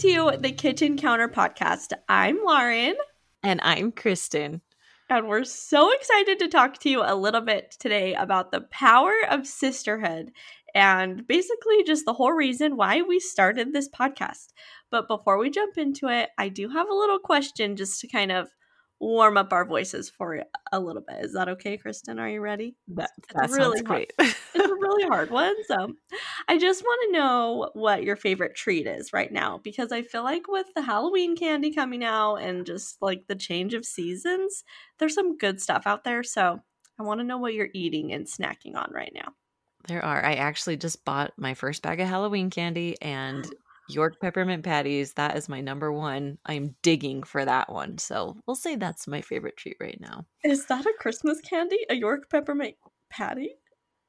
To 0.00 0.32
the 0.38 0.50
Kitchen 0.50 0.96
Counter 0.96 1.28
Podcast. 1.28 1.92
I'm 2.08 2.38
Lauren. 2.42 2.94
And 3.42 3.60
I'm 3.62 3.92
Kristen. 3.92 4.62
And 5.10 5.28
we're 5.28 5.44
so 5.44 5.92
excited 5.92 6.38
to 6.38 6.48
talk 6.48 6.78
to 6.78 6.88
you 6.88 7.02
a 7.04 7.14
little 7.14 7.42
bit 7.42 7.76
today 7.78 8.14
about 8.14 8.50
the 8.50 8.62
power 8.62 9.12
of 9.28 9.46
sisterhood 9.46 10.32
and 10.74 11.26
basically 11.26 11.84
just 11.84 12.06
the 12.06 12.14
whole 12.14 12.32
reason 12.32 12.78
why 12.78 13.02
we 13.02 13.20
started 13.20 13.74
this 13.74 13.90
podcast. 13.90 14.54
But 14.90 15.06
before 15.06 15.36
we 15.36 15.50
jump 15.50 15.76
into 15.76 16.08
it, 16.08 16.30
I 16.38 16.48
do 16.48 16.70
have 16.70 16.88
a 16.88 16.94
little 16.94 17.18
question 17.18 17.76
just 17.76 18.00
to 18.00 18.08
kind 18.08 18.32
of 18.32 18.48
warm 19.00 19.38
up 19.38 19.52
our 19.52 19.64
voices 19.64 20.10
for 20.10 20.44
a 20.72 20.78
little 20.78 21.02
bit. 21.06 21.24
Is 21.24 21.32
that 21.32 21.48
okay, 21.48 21.78
Kristen? 21.78 22.18
Are 22.18 22.28
you 22.28 22.40
ready? 22.40 22.76
That, 22.88 23.10
that 23.34 23.46
it's 23.46 23.56
really 23.56 23.82
great. 23.82 24.12
it's 24.18 24.38
a 24.54 24.74
really 24.74 25.04
hard 25.08 25.30
one. 25.30 25.54
So 25.66 25.94
I 26.46 26.58
just 26.58 26.82
want 26.82 27.00
to 27.06 27.18
know 27.18 27.70
what 27.72 28.04
your 28.04 28.16
favorite 28.16 28.54
treat 28.54 28.86
is 28.86 29.12
right 29.12 29.32
now 29.32 29.58
because 29.64 29.90
I 29.90 30.02
feel 30.02 30.22
like 30.22 30.46
with 30.48 30.66
the 30.74 30.82
Halloween 30.82 31.34
candy 31.36 31.72
coming 31.72 32.04
out 32.04 32.36
and 32.36 32.66
just 32.66 33.00
like 33.00 33.22
the 33.26 33.34
change 33.34 33.72
of 33.72 33.86
seasons, 33.86 34.64
there's 34.98 35.14
some 35.14 35.38
good 35.38 35.60
stuff 35.60 35.84
out 35.86 36.04
there. 36.04 36.22
So 36.22 36.60
I 36.98 37.02
want 37.02 37.20
to 37.20 37.26
know 37.26 37.38
what 37.38 37.54
you're 37.54 37.70
eating 37.72 38.12
and 38.12 38.26
snacking 38.26 38.76
on 38.76 38.92
right 38.92 39.12
now. 39.14 39.32
There 39.88 40.04
are. 40.04 40.22
I 40.22 40.34
actually 40.34 40.76
just 40.76 41.06
bought 41.06 41.32
my 41.38 41.54
first 41.54 41.82
bag 41.82 42.00
of 42.00 42.08
Halloween 42.08 42.50
candy 42.50 43.00
and 43.00 43.46
York 43.92 44.20
peppermint 44.20 44.64
patties. 44.64 45.14
That 45.14 45.36
is 45.36 45.48
my 45.48 45.60
number 45.60 45.92
one. 45.92 46.38
I'm 46.46 46.74
digging 46.82 47.22
for 47.22 47.44
that 47.44 47.72
one. 47.72 47.98
So 47.98 48.36
we'll 48.46 48.56
say 48.56 48.76
that's 48.76 49.06
my 49.06 49.20
favorite 49.20 49.56
treat 49.56 49.76
right 49.80 49.98
now. 50.00 50.26
Is 50.44 50.66
that 50.66 50.86
a 50.86 50.94
Christmas 50.98 51.40
candy? 51.40 51.78
A 51.88 51.94
York 51.94 52.30
peppermint 52.30 52.76
patty? 53.10 53.54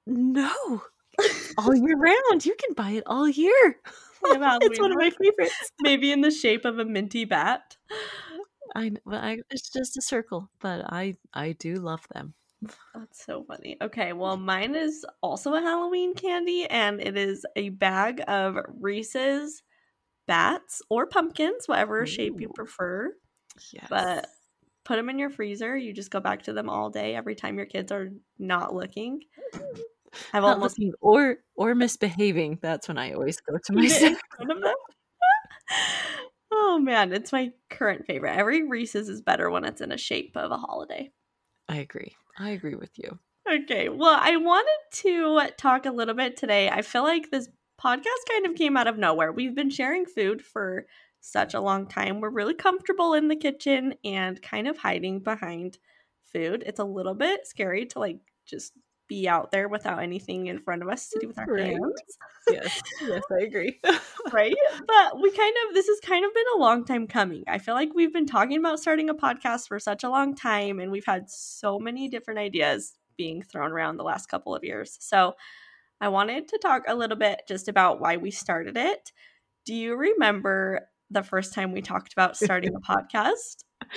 No. 0.05 0.81
all 1.57 1.75
year 1.75 1.97
round. 1.97 2.45
You 2.45 2.55
can 2.55 2.73
buy 2.73 2.91
it 2.91 3.03
all 3.05 3.27
year. 3.27 3.79
it's 4.23 4.79
one 4.79 4.91
of 4.91 4.97
my 4.97 5.09
favorites. 5.09 5.71
Maybe 5.81 6.11
in 6.11 6.21
the 6.21 6.29
shape 6.29 6.63
of 6.63 6.77
a 6.77 6.85
minty 6.85 7.25
bat. 7.25 7.75
I, 8.75 8.91
well, 9.03 9.19
I 9.19 9.39
it's 9.49 9.69
just 9.69 9.97
a 9.97 10.01
circle, 10.01 10.49
but 10.59 10.85
I 10.93 11.15
I 11.33 11.53
do 11.53 11.75
love 11.75 12.05
them. 12.13 12.35
That's 12.93 13.25
so 13.25 13.43
funny. 13.43 13.77
Okay, 13.81 14.13
well, 14.13 14.37
mine 14.37 14.75
is 14.75 15.03
also 15.23 15.55
a 15.55 15.61
Halloween 15.61 16.13
candy, 16.13 16.67
and 16.69 17.01
it 17.01 17.17
is 17.17 17.45
a 17.55 17.69
bag 17.69 18.21
of 18.27 18.57
Reese's 18.79 19.63
bats 20.27 20.81
or 20.89 21.05
pumpkins, 21.05 21.67
whatever 21.67 22.03
Ooh. 22.03 22.07
shape 22.07 22.39
you 22.39 22.49
prefer. 22.49 23.13
Yes. 23.71 23.87
But 23.89 24.27
put 24.83 24.95
them 24.95 25.09
in 25.09 25.19
your 25.19 25.29
freezer. 25.29 25.75
You 25.77 25.93
just 25.93 26.11
go 26.11 26.19
back 26.19 26.43
to 26.43 26.53
them 26.53 26.69
all 26.69 26.89
day 26.89 27.15
every 27.15 27.35
time 27.35 27.57
your 27.57 27.65
kids 27.65 27.91
are 27.91 28.09
not 28.39 28.73
looking. 28.73 29.21
I've 30.33 30.43
not 30.43 30.55
almost 30.55 30.77
looking 30.77 30.93
or 30.99 31.37
or 31.55 31.73
misbehaving. 31.73 32.59
That's 32.61 32.87
when 32.87 32.97
I 32.97 33.13
always 33.13 33.39
go 33.39 33.57
to 33.57 33.73
my 33.73 34.15
oh 36.51 36.79
man, 36.79 37.13
it's 37.13 37.31
my 37.31 37.51
current 37.69 38.05
favorite. 38.05 38.35
Every 38.35 38.67
Reese's 38.67 39.07
is 39.07 39.21
better 39.21 39.49
when 39.49 39.63
it's 39.63 39.81
in 39.81 39.91
a 39.91 39.97
shape 39.97 40.35
of 40.35 40.51
a 40.51 40.57
holiday. 40.57 41.11
I 41.69 41.77
agree. 41.77 42.15
I 42.37 42.49
agree 42.49 42.75
with 42.75 42.91
you. 42.97 43.19
Okay. 43.49 43.89
Well, 43.89 44.17
I 44.19 44.35
wanted 44.37 44.79
to 45.01 45.47
talk 45.57 45.85
a 45.85 45.91
little 45.91 46.15
bit 46.15 46.37
today. 46.37 46.69
I 46.69 46.81
feel 46.81 47.03
like 47.03 47.31
this 47.31 47.47
podcast 47.83 48.29
kind 48.29 48.45
of 48.45 48.55
came 48.55 48.77
out 48.77 48.87
of 48.87 48.97
nowhere. 48.97 49.31
We've 49.31 49.55
been 49.55 49.69
sharing 49.69 50.05
food 50.05 50.41
for 50.41 50.85
such 51.19 51.53
a 51.53 51.61
long 51.61 51.87
time. 51.87 52.19
We're 52.19 52.29
really 52.29 52.53
comfortable 52.53 53.13
in 53.13 53.27
the 53.27 53.35
kitchen 53.35 53.95
and 54.03 54.41
kind 54.41 54.67
of 54.67 54.77
hiding 54.77 55.19
behind 55.19 55.77
food. 56.33 56.63
It's 56.65 56.79
a 56.79 56.85
little 56.85 57.13
bit 57.13 57.47
scary 57.47 57.85
to 57.87 57.99
like 57.99 58.19
just 58.45 58.73
be 59.07 59.27
out 59.27 59.51
there 59.51 59.67
without 59.67 60.01
anything 60.01 60.47
in 60.47 60.57
front 60.57 60.81
of 60.81 60.87
us 60.87 61.09
to 61.09 61.19
do 61.19 61.27
with 61.27 61.37
our 61.37 61.57
hands. 61.57 62.01
Yes, 62.49 62.81
yes, 63.01 63.21
I 63.29 63.43
agree. 63.43 63.79
right? 64.31 64.55
But 64.87 65.21
we 65.21 65.31
kind 65.31 65.53
of, 65.67 65.75
this 65.75 65.87
has 65.87 65.99
kind 65.99 66.23
of 66.23 66.33
been 66.33 66.45
a 66.55 66.59
long 66.59 66.85
time 66.85 67.07
coming. 67.07 67.43
I 67.45 67.57
feel 67.57 67.75
like 67.75 67.89
we've 67.93 68.13
been 68.13 68.25
talking 68.25 68.57
about 68.57 68.79
starting 68.79 69.09
a 69.09 69.13
podcast 69.13 69.67
for 69.67 69.79
such 69.79 70.05
a 70.05 70.09
long 70.09 70.33
time, 70.33 70.79
and 70.79 70.91
we've 70.91 71.05
had 71.05 71.29
so 71.29 71.77
many 71.77 72.07
different 72.07 72.39
ideas 72.39 72.93
being 73.17 73.43
thrown 73.43 73.71
around 73.71 73.97
the 73.97 74.03
last 74.03 74.27
couple 74.27 74.55
of 74.55 74.63
years. 74.63 74.97
So 75.01 75.33
I 76.01 76.09
wanted 76.09 76.47
to 76.49 76.57
talk 76.57 76.83
a 76.87 76.95
little 76.95 77.17
bit 77.17 77.43
just 77.47 77.67
about 77.67 78.01
why 78.01 78.17
we 78.17 78.31
started 78.31 78.75
it. 78.75 79.11
Do 79.65 79.75
you 79.75 79.95
remember 79.95 80.89
the 81.11 81.21
first 81.21 81.53
time 81.53 81.71
we 81.71 81.81
talked 81.81 82.11
about 82.11 82.35
starting 82.35 82.73
a 82.75 82.79
podcast? 82.79 83.63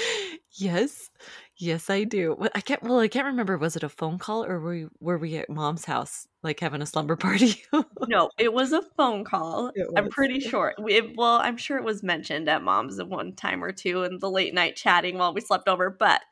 Yes. 0.57 1.11
Yes, 1.59 1.91
I 1.91 2.05
do. 2.05 2.37
I 2.55 2.61
can't 2.61 2.83
well, 2.83 3.01
I 3.01 3.09
can't 3.09 3.27
remember 3.27 3.59
was 3.59 3.77
it 3.77 3.83
a 3.83 3.89
phone 3.89 4.19
call 4.19 4.45
or 4.45 4.59
were 4.59 4.71
we 4.71 4.87
were 5.01 5.19
we 5.19 5.37
at 5.37 5.51
mom's 5.51 5.85
house 5.85 6.27
like 6.43 6.61
having 6.61 6.81
a 6.81 6.87
slumber 6.87 7.17
party? 7.17 7.63
no, 8.09 8.31
it 8.39 8.53
was 8.53 8.73
a 8.73 8.83
phone 8.97 9.25
call. 9.25 9.73
I'm 9.97 10.09
pretty 10.09 10.41
sure. 10.41 10.75
We, 10.81 11.13
well, 11.17 11.37
I'm 11.37 11.57
sure 11.57 11.77
it 11.77 11.85
was 11.85 12.03
mentioned 12.03 12.49
at 12.49 12.63
mom's 12.63 12.99
at 12.99 13.09
one 13.09 13.35
time 13.35 13.63
or 13.63 13.73
two 13.73 14.05
in 14.05 14.21
the 14.21 14.31
late 14.31 14.55
night 14.55 14.77
chatting 14.77 15.19
while 15.19 15.35
we 15.35 15.41
slept 15.41 15.69
over, 15.69 15.91
but 15.91 16.23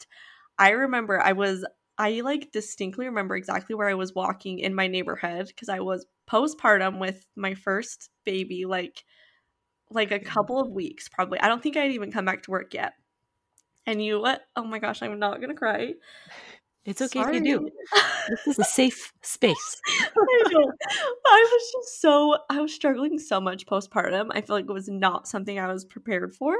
I 0.58 0.70
remember 0.70 1.20
I 1.20 1.32
was 1.32 1.66
I 2.02 2.20
like 2.22 2.50
distinctly 2.50 3.06
remember 3.06 3.36
exactly 3.36 3.76
where 3.76 3.88
I 3.88 3.94
was 3.94 4.12
walking 4.12 4.58
in 4.58 4.74
my 4.74 4.88
neighborhood 4.88 5.46
because 5.46 5.68
I 5.68 5.78
was 5.78 6.04
postpartum 6.28 6.98
with 6.98 7.24
my 7.36 7.54
first 7.54 8.10
baby 8.24 8.64
like 8.64 9.04
like 9.88 10.10
a 10.10 10.18
couple 10.18 10.58
of 10.58 10.72
weeks 10.72 11.08
probably. 11.08 11.38
I 11.38 11.46
don't 11.46 11.62
think 11.62 11.76
I'd 11.76 11.92
even 11.92 12.10
come 12.10 12.24
back 12.24 12.42
to 12.42 12.50
work 12.50 12.74
yet. 12.74 12.94
And 13.86 14.04
you 14.04 14.20
what? 14.20 14.40
Oh 14.56 14.64
my 14.64 14.80
gosh, 14.80 15.00
I'm 15.00 15.20
not 15.20 15.40
gonna 15.40 15.54
cry. 15.54 15.94
It's 16.84 17.00
okay 17.00 17.20
Sorry. 17.20 17.36
if 17.36 17.44
you 17.44 17.58
do. 17.60 17.70
This 18.28 18.46
is 18.46 18.58
a 18.58 18.64
safe 18.64 19.12
space. 19.22 19.80
I, 19.88 20.64
I 21.26 21.48
was 21.52 21.72
just 21.72 22.00
so 22.00 22.36
I 22.50 22.60
was 22.60 22.74
struggling 22.74 23.20
so 23.20 23.40
much 23.40 23.66
postpartum. 23.66 24.30
I 24.32 24.40
feel 24.40 24.56
like 24.56 24.64
it 24.68 24.72
was 24.72 24.88
not 24.88 25.28
something 25.28 25.58
I 25.58 25.72
was 25.72 25.84
prepared 25.84 26.34
for. 26.34 26.56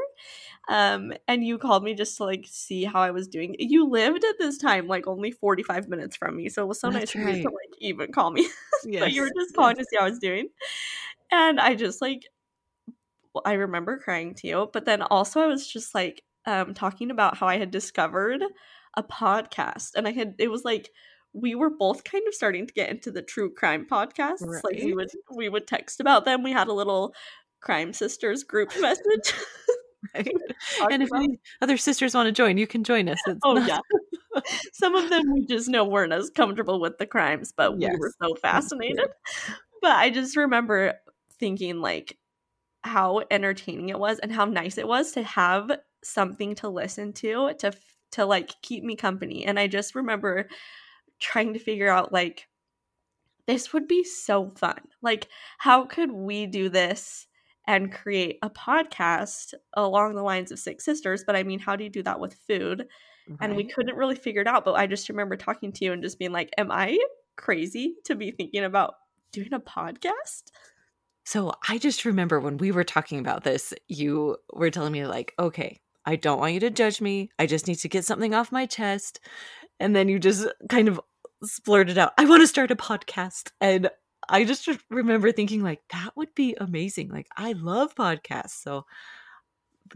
Um, 0.69 1.12
and 1.27 1.44
you 1.44 1.59
called 1.59 1.83
me 1.83 1.94
just 1.94 2.16
to 2.19 2.25
like 2.25 2.47
see 2.49 2.84
how 2.84 3.00
I 3.00 3.10
was 3.10 3.27
doing. 3.27 3.56
You 3.59 3.88
lived 3.88 4.25
at 4.25 4.38
this 4.38 4.59
time 4.59 4.87
like 4.87 5.09
only 5.09 5.33
45 5.33 5.88
minutes 5.88 6.16
from 6.16 6.37
me, 6.37 6.49
so 6.49 6.62
it 6.62 6.66
was 6.66 6.81
so 6.81 6.91
That's 6.91 7.15
nice 7.15 7.25
right. 7.25 7.37
You 7.37 7.43
to 7.43 7.49
like 7.49 7.75
even 7.78 8.12
call 8.12 8.31
me. 8.31 8.49
yes. 8.84 9.00
but 9.00 9.12
you 9.12 9.22
were 9.22 9.33
just 9.37 9.56
calling 9.56 9.77
yes. 9.77 9.87
to 9.87 9.91
see 9.91 9.97
how 9.99 10.06
I 10.06 10.10
was 10.10 10.21
doing. 10.21 10.49
And 11.33 11.59
I 11.59 11.75
just 11.75 12.00
like 12.00 12.27
I 13.44 13.54
remember 13.54 13.99
crying 13.99 14.34
to 14.37 14.47
you, 14.47 14.71
but 14.72 14.84
then 14.84 15.03
also 15.03 15.41
I 15.41 15.47
was 15.47 15.66
just 15.66 15.97
like 15.97 16.22
um 16.47 16.75
talking 16.75 17.10
about 17.10 17.37
how 17.37 17.49
I 17.49 17.59
had 17.59 17.72
discovered 17.72 18.43
a 18.94 19.03
podcast 19.03 19.91
and 19.97 20.06
I 20.06 20.12
had 20.12 20.34
it 20.38 20.50
was 20.50 20.64
like 20.64 20.91
we 21.32 21.54
were 21.54 21.70
both 21.70 22.04
kind 22.04 22.26
of 22.28 22.34
starting 22.34 22.66
to 22.66 22.75
get 22.75 22.91
into 22.91 23.10
the 23.10 23.22
true 23.22 23.53
crime 23.53 23.86
podcasts. 23.91 24.42
Right. 24.42 24.64
Like 24.64 24.82
we 24.82 24.94
would 24.94 25.10
we 25.34 25.48
would 25.48 25.66
text 25.66 26.00
about 26.00 26.25
them. 26.25 26.42
We 26.42 26.53
had 26.53 26.69
a 26.69 26.72
little 26.72 27.14
crime 27.60 27.92
sisters 27.92 28.44
group 28.44 28.72
message. 28.80 29.32
right. 30.14 30.28
and 30.91 31.03
if 31.03 31.08
any 31.14 31.38
other 31.60 31.76
sisters 31.76 32.15
want 32.15 32.27
to 32.27 32.33
join, 32.33 32.59
you 32.59 32.66
can 32.66 32.84
join 32.84 33.09
us. 33.09 33.18
It's 33.27 33.41
oh 33.44 33.54
not- 33.54 33.68
yeah. 33.68 33.80
Some 34.72 34.94
of 34.94 35.10
them 35.10 35.33
we 35.33 35.47
just 35.47 35.68
know 35.68 35.84
weren't 35.84 36.12
as 36.12 36.30
comfortable 36.30 36.80
with 36.80 36.97
the 36.98 37.06
crimes, 37.06 37.53
but 37.54 37.78
yes. 37.78 37.92
we 37.92 37.98
were 37.98 38.12
so 38.22 38.34
fascinated. 38.34 39.09
But 39.83 39.97
I 39.97 40.09
just 40.10 40.36
remember 40.36 40.94
thinking 41.39 41.80
like 41.80 42.16
how 42.83 43.22
entertaining 43.30 43.91
it 43.91 43.98
was 43.98 44.18
and 44.18 44.33
how 44.33 44.44
nice 44.47 44.78
it 44.78 44.89
was 44.89 45.12
to 45.12 45.22
have 45.22 45.71
something 46.03 46.54
to 46.56 46.68
listen 46.68 47.12
to 47.12 47.53
to 47.59 47.72
to 48.12 48.24
like 48.24 48.54
keep 48.62 48.84
me 48.84 48.97
company. 48.97 49.44
And 49.44 49.59
I 49.59 49.66
just 49.66 49.94
remember 49.94 50.48
trying 51.20 51.53
to 51.54 51.59
figure 51.59 51.88
out 51.88 52.12
like 52.12 52.48
this 53.47 53.72
would 53.72 53.88
be 53.88 54.04
so 54.04 54.50
fun. 54.50 54.80
Like 55.03 55.28
how 55.59 55.84
could 55.84 56.12
we 56.12 56.47
do 56.47 56.68
this 56.68 57.26
and 57.66 57.92
create 57.92 58.38
a 58.42 58.50
podcast 58.50 59.54
along 59.74 60.14
the 60.14 60.22
lines 60.22 60.50
of 60.53 60.59
Six 60.59 60.84
Sisters, 60.84 61.24
but 61.26 61.36
I 61.36 61.42
mean 61.42 61.59
how 61.59 61.76
do 61.76 61.84
you 61.84 61.91
do 61.91 62.03
that 62.03 62.20
with 62.20 62.34
food? 62.47 62.86
Right. 63.28 63.38
And 63.41 63.56
we 63.56 63.64
couldn't 63.64 63.97
really 63.97 64.16
figure 64.16 64.42
it 64.42 64.48
out, 64.48 64.65
but 64.65 64.74
I 64.74 64.86
just 64.86 65.08
remember 65.08 65.36
talking 65.36 65.72
to 65.72 65.84
you 65.84 65.92
and 65.92 66.03
just 66.03 66.18
being 66.18 66.32
like, 66.32 66.50
am 66.58 66.70
I 66.70 66.98
crazy 67.36 67.94
to 68.04 68.15
be 68.15 68.30
thinking 68.32 68.65
about 68.65 68.94
doing 69.32 69.53
a 69.53 69.60
podcast? 69.60 70.50
So 71.24 71.53
I 71.68 71.78
just 71.78 72.04
remember 72.04 72.41
when 72.41 72.58
we 72.58 72.72
were 72.72 72.84
talking 72.84 73.20
about 73.20 73.44
this, 73.44 73.72
you 73.88 74.36
were 74.53 74.70
telling 74.70 74.92
me 74.92 75.06
like, 75.06 75.32
okay, 75.38 75.80
I 76.04 76.16
don't 76.16 76.39
want 76.39 76.54
you 76.54 76.60
to 76.60 76.71
judge 76.71 77.01
me. 77.01 77.31
I 77.39 77.47
just 77.47 77.66
need 77.66 77.77
to 77.77 77.89
get 77.89 78.04
something 78.04 78.34
off 78.34 78.53
my 78.53 78.66
chest. 78.66 79.21
And 79.81 79.95
then 79.95 80.09
you 80.09 80.19
just 80.19 80.47
kind 80.69 80.89
of 80.89 81.01
splurted 81.45 81.97
out, 81.97 82.13
I 82.19 82.25
want 82.25 82.43
to 82.43 82.47
start 82.47 82.71
a 82.71 82.77
podcast. 82.77 83.51
And 83.60 83.91
I 84.28 84.45
just 84.45 84.69
remember 84.91 85.33
thinking, 85.33 85.63
like, 85.63 85.81
that 85.93 86.16
would 86.16 86.34
be 86.34 86.57
amazing. 86.60 87.09
Like, 87.09 87.28
I 87.37 87.53
love 87.53 87.95
podcasts. 87.95 88.63
So 88.63 88.87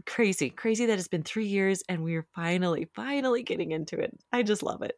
crazy, 0.05 0.49
crazy 0.49 0.85
that 0.85 0.99
it's 0.99 1.07
been 1.07 1.23
three 1.23 1.47
years 1.47 1.83
and 1.89 2.03
we're 2.03 2.27
finally, 2.35 2.87
finally 2.93 3.43
getting 3.43 3.71
into 3.71 3.97
it. 3.99 4.17
I 4.31 4.43
just 4.43 4.63
love 4.63 4.81
it. 4.81 4.97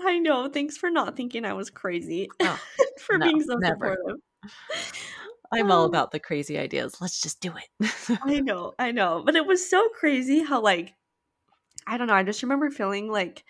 I 0.00 0.18
know. 0.18 0.48
Thanks 0.48 0.76
for 0.76 0.90
not 0.90 1.16
thinking 1.16 1.44
I 1.44 1.52
was 1.52 1.70
crazy. 1.70 2.28
Oh, 2.40 2.60
for 3.00 3.18
no, 3.18 3.26
being 3.26 3.42
so 3.42 3.54
never. 3.54 3.96
supportive. 3.96 4.20
I'm 5.52 5.70
all 5.70 5.84
um, 5.84 5.90
about 5.90 6.10
the 6.10 6.18
crazy 6.18 6.58
ideas. 6.58 7.00
Let's 7.00 7.20
just 7.20 7.40
do 7.40 7.52
it. 7.56 7.90
I 8.22 8.40
know, 8.40 8.74
I 8.78 8.92
know. 8.92 9.22
But 9.24 9.36
it 9.36 9.46
was 9.46 9.68
so 9.68 9.88
crazy 9.88 10.42
how, 10.42 10.60
like, 10.60 10.94
I 11.86 11.96
don't 11.96 12.06
know. 12.06 12.14
I 12.14 12.22
just 12.22 12.42
remember 12.42 12.70
feeling 12.70 13.10
like, 13.10 13.44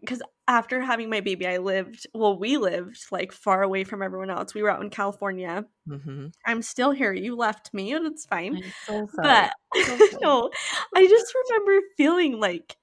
because 0.00 0.22
after 0.48 0.80
having 0.80 1.08
my 1.08 1.20
baby, 1.20 1.46
I 1.46 1.58
lived, 1.58 2.06
well, 2.12 2.38
we 2.38 2.56
lived 2.56 2.98
like 3.10 3.32
far 3.32 3.62
away 3.62 3.84
from 3.84 4.02
everyone 4.02 4.30
else. 4.30 4.54
We 4.54 4.62
were 4.62 4.70
out 4.70 4.82
in 4.82 4.90
California. 4.90 5.64
Mm-hmm. 5.88 6.28
I'm 6.44 6.62
still 6.62 6.90
here. 6.90 7.12
You 7.12 7.36
left 7.36 7.72
me, 7.72 7.92
and 7.92 8.06
it's 8.06 8.26
fine. 8.26 8.62
So 8.86 9.08
but 9.16 9.52
so 9.84 9.98
no, 10.20 10.50
I 10.94 11.06
just 11.06 11.34
remember 11.48 11.86
feeling 11.96 12.40
like, 12.40 12.76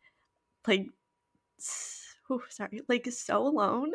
like, 0.68 0.88
oh, 2.30 2.42
sorry, 2.50 2.82
like 2.88 3.08
so 3.12 3.46
alone. 3.46 3.92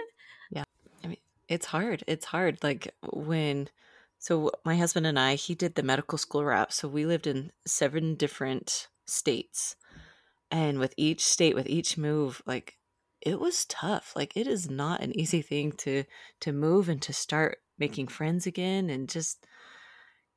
Yeah. 0.50 0.64
I 1.02 1.08
mean, 1.08 1.18
it's 1.48 1.66
hard. 1.66 2.04
It's 2.06 2.26
hard. 2.26 2.58
Like 2.62 2.94
when 3.12 3.68
so 4.22 4.52
my 4.64 4.76
husband 4.76 5.04
and 5.04 5.18
I, 5.18 5.34
he 5.34 5.56
did 5.56 5.74
the 5.74 5.82
medical 5.82 6.16
school 6.16 6.44
route. 6.44 6.72
So 6.72 6.86
we 6.86 7.04
lived 7.04 7.26
in 7.26 7.50
seven 7.66 8.14
different 8.14 8.86
states. 9.04 9.74
And 10.48 10.78
with 10.78 10.94
each 10.96 11.24
state, 11.24 11.56
with 11.56 11.66
each 11.66 11.98
move, 11.98 12.40
like 12.46 12.78
it 13.20 13.40
was 13.40 13.64
tough. 13.64 14.12
Like 14.14 14.36
it 14.36 14.46
is 14.46 14.70
not 14.70 15.00
an 15.02 15.18
easy 15.18 15.42
thing 15.42 15.72
to 15.78 16.04
to 16.38 16.52
move 16.52 16.88
and 16.88 17.02
to 17.02 17.12
start 17.12 17.58
making 17.80 18.06
friends 18.06 18.46
again 18.46 18.90
and 18.90 19.08
just 19.08 19.44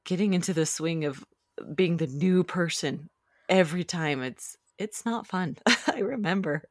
getting 0.04 0.34
into 0.34 0.52
the 0.52 0.66
swing 0.66 1.06
of 1.06 1.24
being 1.76 1.98
the 1.98 2.08
new 2.08 2.44
person 2.44 3.12
every 3.48 3.84
time. 3.84 4.24
It's 4.24 4.58
it's 4.78 5.06
not 5.06 5.28
fun. 5.28 5.58
I 5.88 6.00
remember. 6.00 6.64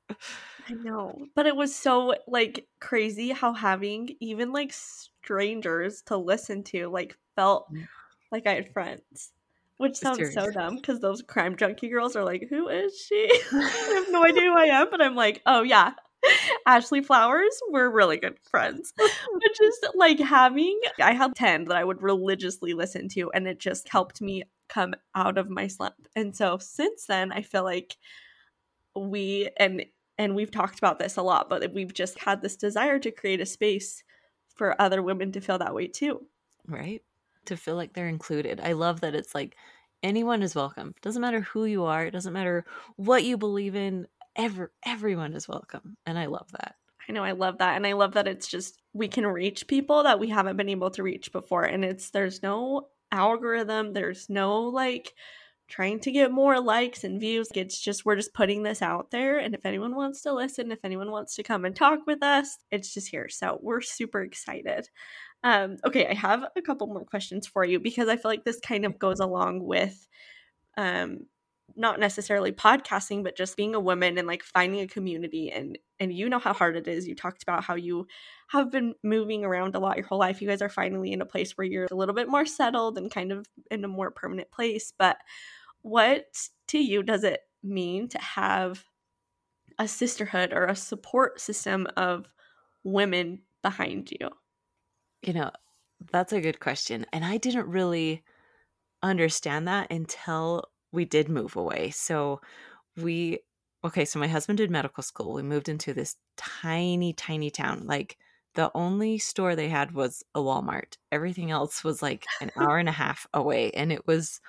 I 0.69 0.75
know. 0.75 1.27
But 1.35 1.47
it 1.47 1.57
was 1.57 1.75
so 1.75 2.15
like 2.27 2.67
crazy 2.81 3.31
how 3.31 3.53
having 3.53 4.17
even 4.21 4.53
like 4.53 4.73
strangers 4.73 6.03
to 6.07 6.17
listen 6.17 6.63
to 6.65 6.89
like 6.89 7.17
felt 7.37 7.73
mm. 7.73 7.87
like 8.33 8.47
I 8.47 8.55
had 8.55 8.73
friends. 8.73 9.33
Which 9.77 9.97
sounds 9.97 10.33
so 10.33 10.51
dumb 10.53 10.77
because 10.77 11.01
those 11.01 11.21
crime 11.23 11.57
junkie 11.57 11.89
girls 11.89 12.15
are 12.15 12.25
like, 12.25 12.47
who 12.49 12.69
is 12.69 12.97
she? 12.97 13.29
I 13.53 13.95
have 13.97 14.13
no 14.13 14.25
idea 14.25 14.43
who 14.43 14.57
I 14.57 14.67
am, 14.67 14.89
but 14.89 15.03
I'm 15.03 15.17
like, 15.17 15.43
oh 15.47 15.63
yeah, 15.63 15.95
Ashley 16.67 17.03
Flowers, 17.03 17.59
we're 17.69 17.91
really 17.91 18.17
good 18.17 18.39
friends. 18.51 18.93
but 18.97 19.11
just 19.61 19.89
like 19.97 20.21
having, 20.21 20.79
I 21.03 21.13
had 21.13 21.35
10 21.35 21.65
that 21.65 21.77
I 21.77 21.85
would 21.85 22.03
religiously 22.03 22.73
listen 22.73 23.09
to, 23.11 23.31
and 23.33 23.49
it 23.49 23.59
just 23.59 23.89
helped 23.89 24.21
me 24.21 24.45
come 24.69 24.95
out 25.15 25.39
of 25.39 25.51
my 25.51 25.67
slump. 25.67 25.95
And 26.17 26.35
so 26.35 26.59
since 26.59 27.07
then, 27.07 27.33
I 27.33 27.43
feel 27.43 27.65
like 27.65 27.97
we, 28.95 29.51
and 29.59 29.85
and 30.19 30.35
we've 30.35 30.51
talked 30.51 30.79
about 30.79 30.99
this 30.99 31.17
a 31.17 31.23
lot, 31.23 31.49
but 31.49 31.73
we've 31.73 31.93
just 31.93 32.19
had 32.21 32.41
this 32.41 32.57
desire 32.57 32.99
to 33.01 33.11
create 33.11 33.41
a 33.41 33.47
space 33.47 34.05
for 34.55 34.81
other 34.81 35.03
women 35.03 35.33
to 35.33 35.41
feel 35.41 35.59
that 35.59 35.75
way 35.75 35.89
too. 35.89 36.21
Right. 36.67 37.03
To 37.47 37.57
feel 37.57 37.77
like 37.77 37.93
they're 37.93 38.09
included. 38.09 38.61
I 38.63 38.73
love 38.73 39.01
that 39.01 39.15
it's 39.15 39.35
like 39.35 39.57
anyone 40.03 40.43
is 40.43 40.55
welcome. 40.55 40.95
Doesn't 41.03 41.21
matter 41.21 41.41
who 41.41 41.65
you 41.65 41.85
are, 41.85 42.07
it 42.07 42.13
doesn't 42.13 42.33
matter 42.33 42.65
what 42.97 43.25
you 43.25 43.37
believe 43.37 43.75
in. 43.75 44.07
Ever 44.37 44.73
everyone 44.85 45.35
is 45.35 45.49
welcome. 45.49 45.97
And 46.07 46.19
I 46.19 46.27
love 46.27 46.51
that. 46.53 46.77
I 47.09 47.13
know 47.13 47.23
I 47.23 47.33
love 47.33 47.59
that. 47.59 47.77
And 47.77 47.87
I 47.87 47.93
love 47.93 48.15
that 48.15 48.27
it's 48.27 48.49
just 48.49 48.81
we 48.93 49.09
can 49.09 49.27
reach 49.27 49.67
people 49.67 50.05
that 50.05 50.19
we 50.19 50.29
haven't 50.29 50.57
been 50.57 50.69
able 50.69 50.91
to 50.91 51.03
reach 51.03 51.33
before. 51.33 51.65
And 51.65 51.85
it's 51.85 52.11
there's 52.11 52.43
no 52.43 52.89
algorithm, 53.15 53.93
there's 53.93 54.29
no 54.29 54.63
like 54.63 55.15
trying 55.69 55.99
to 56.01 56.13
get 56.13 56.31
more 56.31 56.61
likes 56.61 57.05
and 57.05 57.19
views. 57.19 57.49
It's 57.55 57.81
just, 57.81 58.05
we're 58.05 58.17
just 58.17 58.35
putting 58.35 58.63
this 58.63 58.83
out 58.83 59.11
there. 59.11 59.39
And 59.39 59.55
if 59.55 59.65
anyone 59.65 59.97
wants 59.97 60.21
to 60.23 60.33
listen, 60.35 60.71
if 60.71 60.85
anyone 60.85 61.11
wants 61.11 61.35
to 61.37 61.43
come 61.43 61.65
and 61.65 61.75
talk 61.75 62.01
with 62.07 62.23
us, 62.23 62.59
it's 62.71 62.93
just 62.93 63.09
here. 63.09 63.29
So 63.29 63.59
we're 63.63 63.81
super 63.81 64.23
excited. 64.23 64.89
Um, 65.43 65.77
okay, 65.85 66.07
I 66.07 66.15
have 66.15 66.45
a 66.57 66.63
couple 66.63 66.87
more 66.87 67.05
questions 67.05 67.47
for 67.47 67.65
you 67.65 67.81
because 67.81 68.09
I 68.09 68.17
feel 68.17 68.31
like 68.31 68.45
this 68.45 68.61
kind 68.61 68.85
of 68.85 68.99
goes 68.99 69.21
along 69.21 69.65
with 69.65 70.07
um, 70.77 71.27
not 71.77 71.99
necessarily 71.99 72.53
podcasting 72.53 73.25
but 73.25 73.37
just 73.37 73.57
being 73.57 73.75
a 73.75 73.81
woman 73.81 74.19
and 74.19 74.29
like 74.29 74.43
finding 74.43 74.81
a 74.81 74.87
community 74.87 75.51
and 75.51 75.79
and 75.99 76.13
you 76.13 76.29
know 76.29 76.39
how 76.39 76.53
hard 76.53 76.77
it 76.77 76.89
is. 76.89 77.07
You 77.07 77.15
talked 77.15 77.43
about 77.43 77.65
how 77.65 77.75
you 77.75 78.07
have 78.49 78.71
been 78.71 78.95
moving 79.03 79.45
around 79.45 79.75
a 79.75 79.79
lot 79.79 79.97
your 79.97 80.07
whole 80.07 80.19
life. 80.19 80.43
You 80.43 80.49
guys 80.49 80.63
are 80.63 80.69
finally 80.69 81.13
in 81.13 81.21
a 81.21 81.27
place 81.27 81.57
where 81.57 81.67
you're 81.67 81.89
a 81.91 81.95
little 81.95 82.15
bit 82.15 82.29
more 82.29 82.47
settled 82.47 82.99
and 82.99 83.11
kind 83.11 83.33
of 83.33 83.47
in 83.71 83.85
a 83.85 83.89
more 83.89 84.11
permanent 84.11 84.51
place 84.51 84.93
but 84.99 85.17
what 85.83 86.25
to 86.69 86.79
you 86.79 87.03
does 87.03 87.25
it 87.25 87.41
mean 87.63 88.09
to 88.09 88.19
have 88.19 88.85
a 89.79 89.89
sisterhood 89.89 90.53
or 90.53 90.67
a 90.67 90.77
support 90.77 91.41
system 91.41 91.87
of 91.97 92.27
women 92.85 93.41
behind 93.63 94.11
you? 94.11 94.31
You 95.23 95.33
know 95.33 95.51
that's 96.13 96.33
a 96.33 96.41
good 96.41 96.61
question 96.61 97.07
and 97.13 97.25
i 97.25 97.37
didn't 97.37 97.67
really 97.67 98.23
understand 99.03 99.69
that 99.69 99.91
until 99.91 100.65
we 100.95 101.05
did 101.05 101.29
move 101.29 101.57
away. 101.57 101.91
So 101.91 102.41
we 102.97 103.41
okay, 103.85 104.05
so 104.05 104.19
my 104.19 104.29
husband 104.29 104.59
did 104.59 104.71
medical 104.71 105.03
school. 105.03 105.35
We 105.35 105.43
moved 105.43 105.69
into 105.69 105.93
this 105.93 106.17
tiny, 106.37 107.13
tiny 107.13 107.51
town. 107.51 107.83
Like 107.87 108.17
the 108.55 108.71
only 108.75 109.19
store 109.19 109.55
they 109.55 109.69
had 109.69 109.93
was 109.93 110.25
a 110.35 110.41
Walmart. 110.41 110.97
Everything 111.13 111.51
else 111.51 111.85
was 111.85 112.03
like 112.03 112.25
an 112.41 112.51
hour 112.57 112.79
and 112.79 112.89
a 112.89 112.93
half 112.93 113.27
away. 113.35 113.71
And 113.73 113.93
it 113.93 114.07
was, 114.07 114.41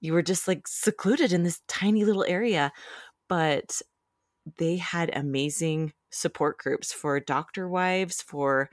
you 0.00 0.12
were 0.12 0.22
just 0.22 0.48
like 0.48 0.66
secluded 0.66 1.32
in 1.32 1.44
this 1.44 1.60
tiny 1.68 2.04
little 2.04 2.24
area. 2.24 2.72
But 3.28 3.82
they 4.58 4.76
had 4.76 5.14
amazing 5.14 5.92
support 6.10 6.58
groups 6.58 6.92
for 6.92 7.20
doctor 7.20 7.68
wives, 7.68 8.22
for 8.22 8.70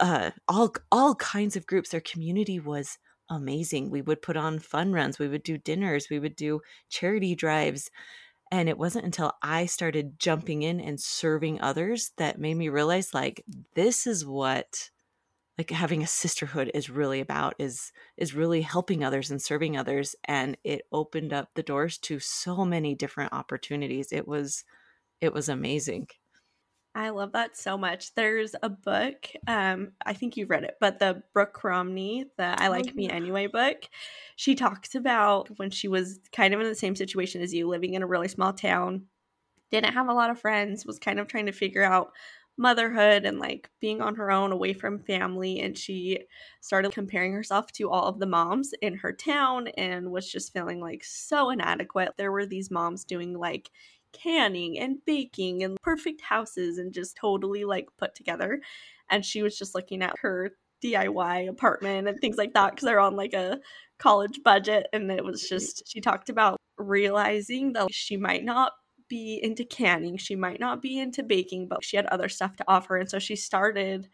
uh, 0.00 0.30
all 0.48 0.74
all 0.92 1.14
kinds 1.14 1.56
of 1.56 1.66
groups. 1.66 1.90
Their 1.90 2.00
community 2.00 2.60
was 2.60 2.98
amazing. 3.28 3.90
We 3.90 4.02
would 4.02 4.22
put 4.22 4.36
on 4.36 4.58
fun 4.58 4.92
runs, 4.92 5.18
we 5.18 5.28
would 5.28 5.42
do 5.42 5.58
dinners, 5.58 6.08
we 6.10 6.18
would 6.18 6.36
do 6.36 6.60
charity 6.88 7.34
drives. 7.34 7.90
And 8.52 8.68
it 8.68 8.78
wasn't 8.78 9.04
until 9.04 9.32
I 9.42 9.66
started 9.66 10.20
jumping 10.20 10.62
in 10.62 10.80
and 10.80 11.00
serving 11.00 11.60
others 11.60 12.12
that 12.16 12.38
made 12.38 12.54
me 12.54 12.68
realize 12.68 13.12
like 13.12 13.44
this 13.74 14.06
is 14.06 14.24
what 14.24 14.90
like 15.58 15.70
having 15.70 16.02
a 16.02 16.06
sisterhood 16.06 16.70
is 16.74 16.90
really 16.90 17.20
about 17.20 17.54
is 17.58 17.92
is 18.16 18.34
really 18.34 18.60
helping 18.62 19.02
others 19.02 19.30
and 19.30 19.40
serving 19.40 19.76
others 19.76 20.14
and 20.24 20.56
it 20.64 20.82
opened 20.92 21.32
up 21.32 21.50
the 21.54 21.62
doors 21.62 21.98
to 21.98 22.20
so 22.20 22.64
many 22.64 22.94
different 22.94 23.32
opportunities. 23.32 24.12
It 24.12 24.28
was 24.28 24.64
it 25.20 25.32
was 25.32 25.48
amazing. 25.48 26.08
I 26.96 27.10
love 27.10 27.32
that 27.32 27.58
so 27.58 27.76
much. 27.76 28.14
There's 28.14 28.54
a 28.62 28.70
book, 28.70 29.28
um, 29.46 29.92
I 30.06 30.14
think 30.14 30.34
you've 30.38 30.48
read 30.48 30.64
it, 30.64 30.78
but 30.80 30.98
the 30.98 31.22
Brooke 31.34 31.62
Romney, 31.62 32.24
the 32.38 32.60
I 32.60 32.68
Like 32.68 32.94
Me 32.94 33.10
Anyway 33.10 33.48
book, 33.48 33.82
she 34.34 34.54
talks 34.54 34.94
about 34.94 35.50
when 35.58 35.68
she 35.68 35.88
was 35.88 36.20
kind 36.32 36.54
of 36.54 36.60
in 36.60 36.66
the 36.66 36.74
same 36.74 36.96
situation 36.96 37.42
as 37.42 37.52
you, 37.52 37.68
living 37.68 37.92
in 37.92 38.02
a 38.02 38.06
really 38.06 38.28
small 38.28 38.54
town, 38.54 39.02
didn't 39.70 39.92
have 39.92 40.08
a 40.08 40.14
lot 40.14 40.30
of 40.30 40.40
friends, 40.40 40.86
was 40.86 40.98
kind 40.98 41.20
of 41.20 41.28
trying 41.28 41.44
to 41.46 41.52
figure 41.52 41.82
out 41.82 42.12
motherhood 42.58 43.26
and 43.26 43.38
like 43.38 43.68
being 43.80 44.00
on 44.00 44.14
her 44.14 44.30
own 44.30 44.50
away 44.50 44.72
from 44.72 44.98
family 44.98 45.60
and 45.60 45.76
she 45.76 46.18
started 46.62 46.90
comparing 46.92 47.32
herself 47.32 47.70
to 47.70 47.90
all 47.90 48.06
of 48.06 48.18
the 48.18 48.26
moms 48.26 48.72
in 48.80 48.94
her 48.94 49.12
town 49.12 49.68
and 49.76 50.10
was 50.10 50.30
just 50.30 50.54
feeling 50.54 50.80
like 50.80 51.04
so 51.04 51.50
inadequate 51.50 52.14
there 52.16 52.32
were 52.32 52.46
these 52.46 52.70
moms 52.70 53.04
doing 53.04 53.38
like 53.38 53.70
canning 54.20 54.78
and 54.78 55.04
baking 55.04 55.62
and 55.62 55.76
perfect 55.82 56.20
houses 56.20 56.78
and 56.78 56.92
just 56.92 57.16
totally 57.16 57.64
like 57.64 57.88
put 57.98 58.14
together. 58.14 58.60
And 59.10 59.24
she 59.24 59.42
was 59.42 59.58
just 59.58 59.74
looking 59.74 60.02
at 60.02 60.18
her 60.20 60.52
DIY 60.84 61.48
apartment 61.48 62.08
and 62.08 62.18
things 62.20 62.36
like 62.36 62.54
that 62.54 62.70
because 62.70 62.84
they're 62.84 63.00
on 63.00 63.16
like 63.16 63.34
a 63.34 63.60
college 63.98 64.40
budget. 64.44 64.86
And 64.92 65.10
it 65.10 65.24
was 65.24 65.42
mm-hmm. 65.42 65.56
just, 65.56 65.82
she 65.86 66.00
talked 66.00 66.28
about 66.28 66.58
realizing 66.78 67.72
that 67.74 67.88
she 67.92 68.16
might 68.16 68.44
not 68.44 68.72
be 69.08 69.38
into 69.42 69.64
canning, 69.64 70.16
she 70.16 70.34
might 70.34 70.60
not 70.60 70.82
be 70.82 70.98
into 70.98 71.22
baking, 71.22 71.68
but 71.68 71.84
she 71.84 71.96
had 71.96 72.06
other 72.06 72.28
stuff 72.28 72.56
to 72.56 72.64
offer. 72.66 72.96
And 72.96 73.08
so 73.08 73.18
she 73.18 73.36
started 73.36 74.08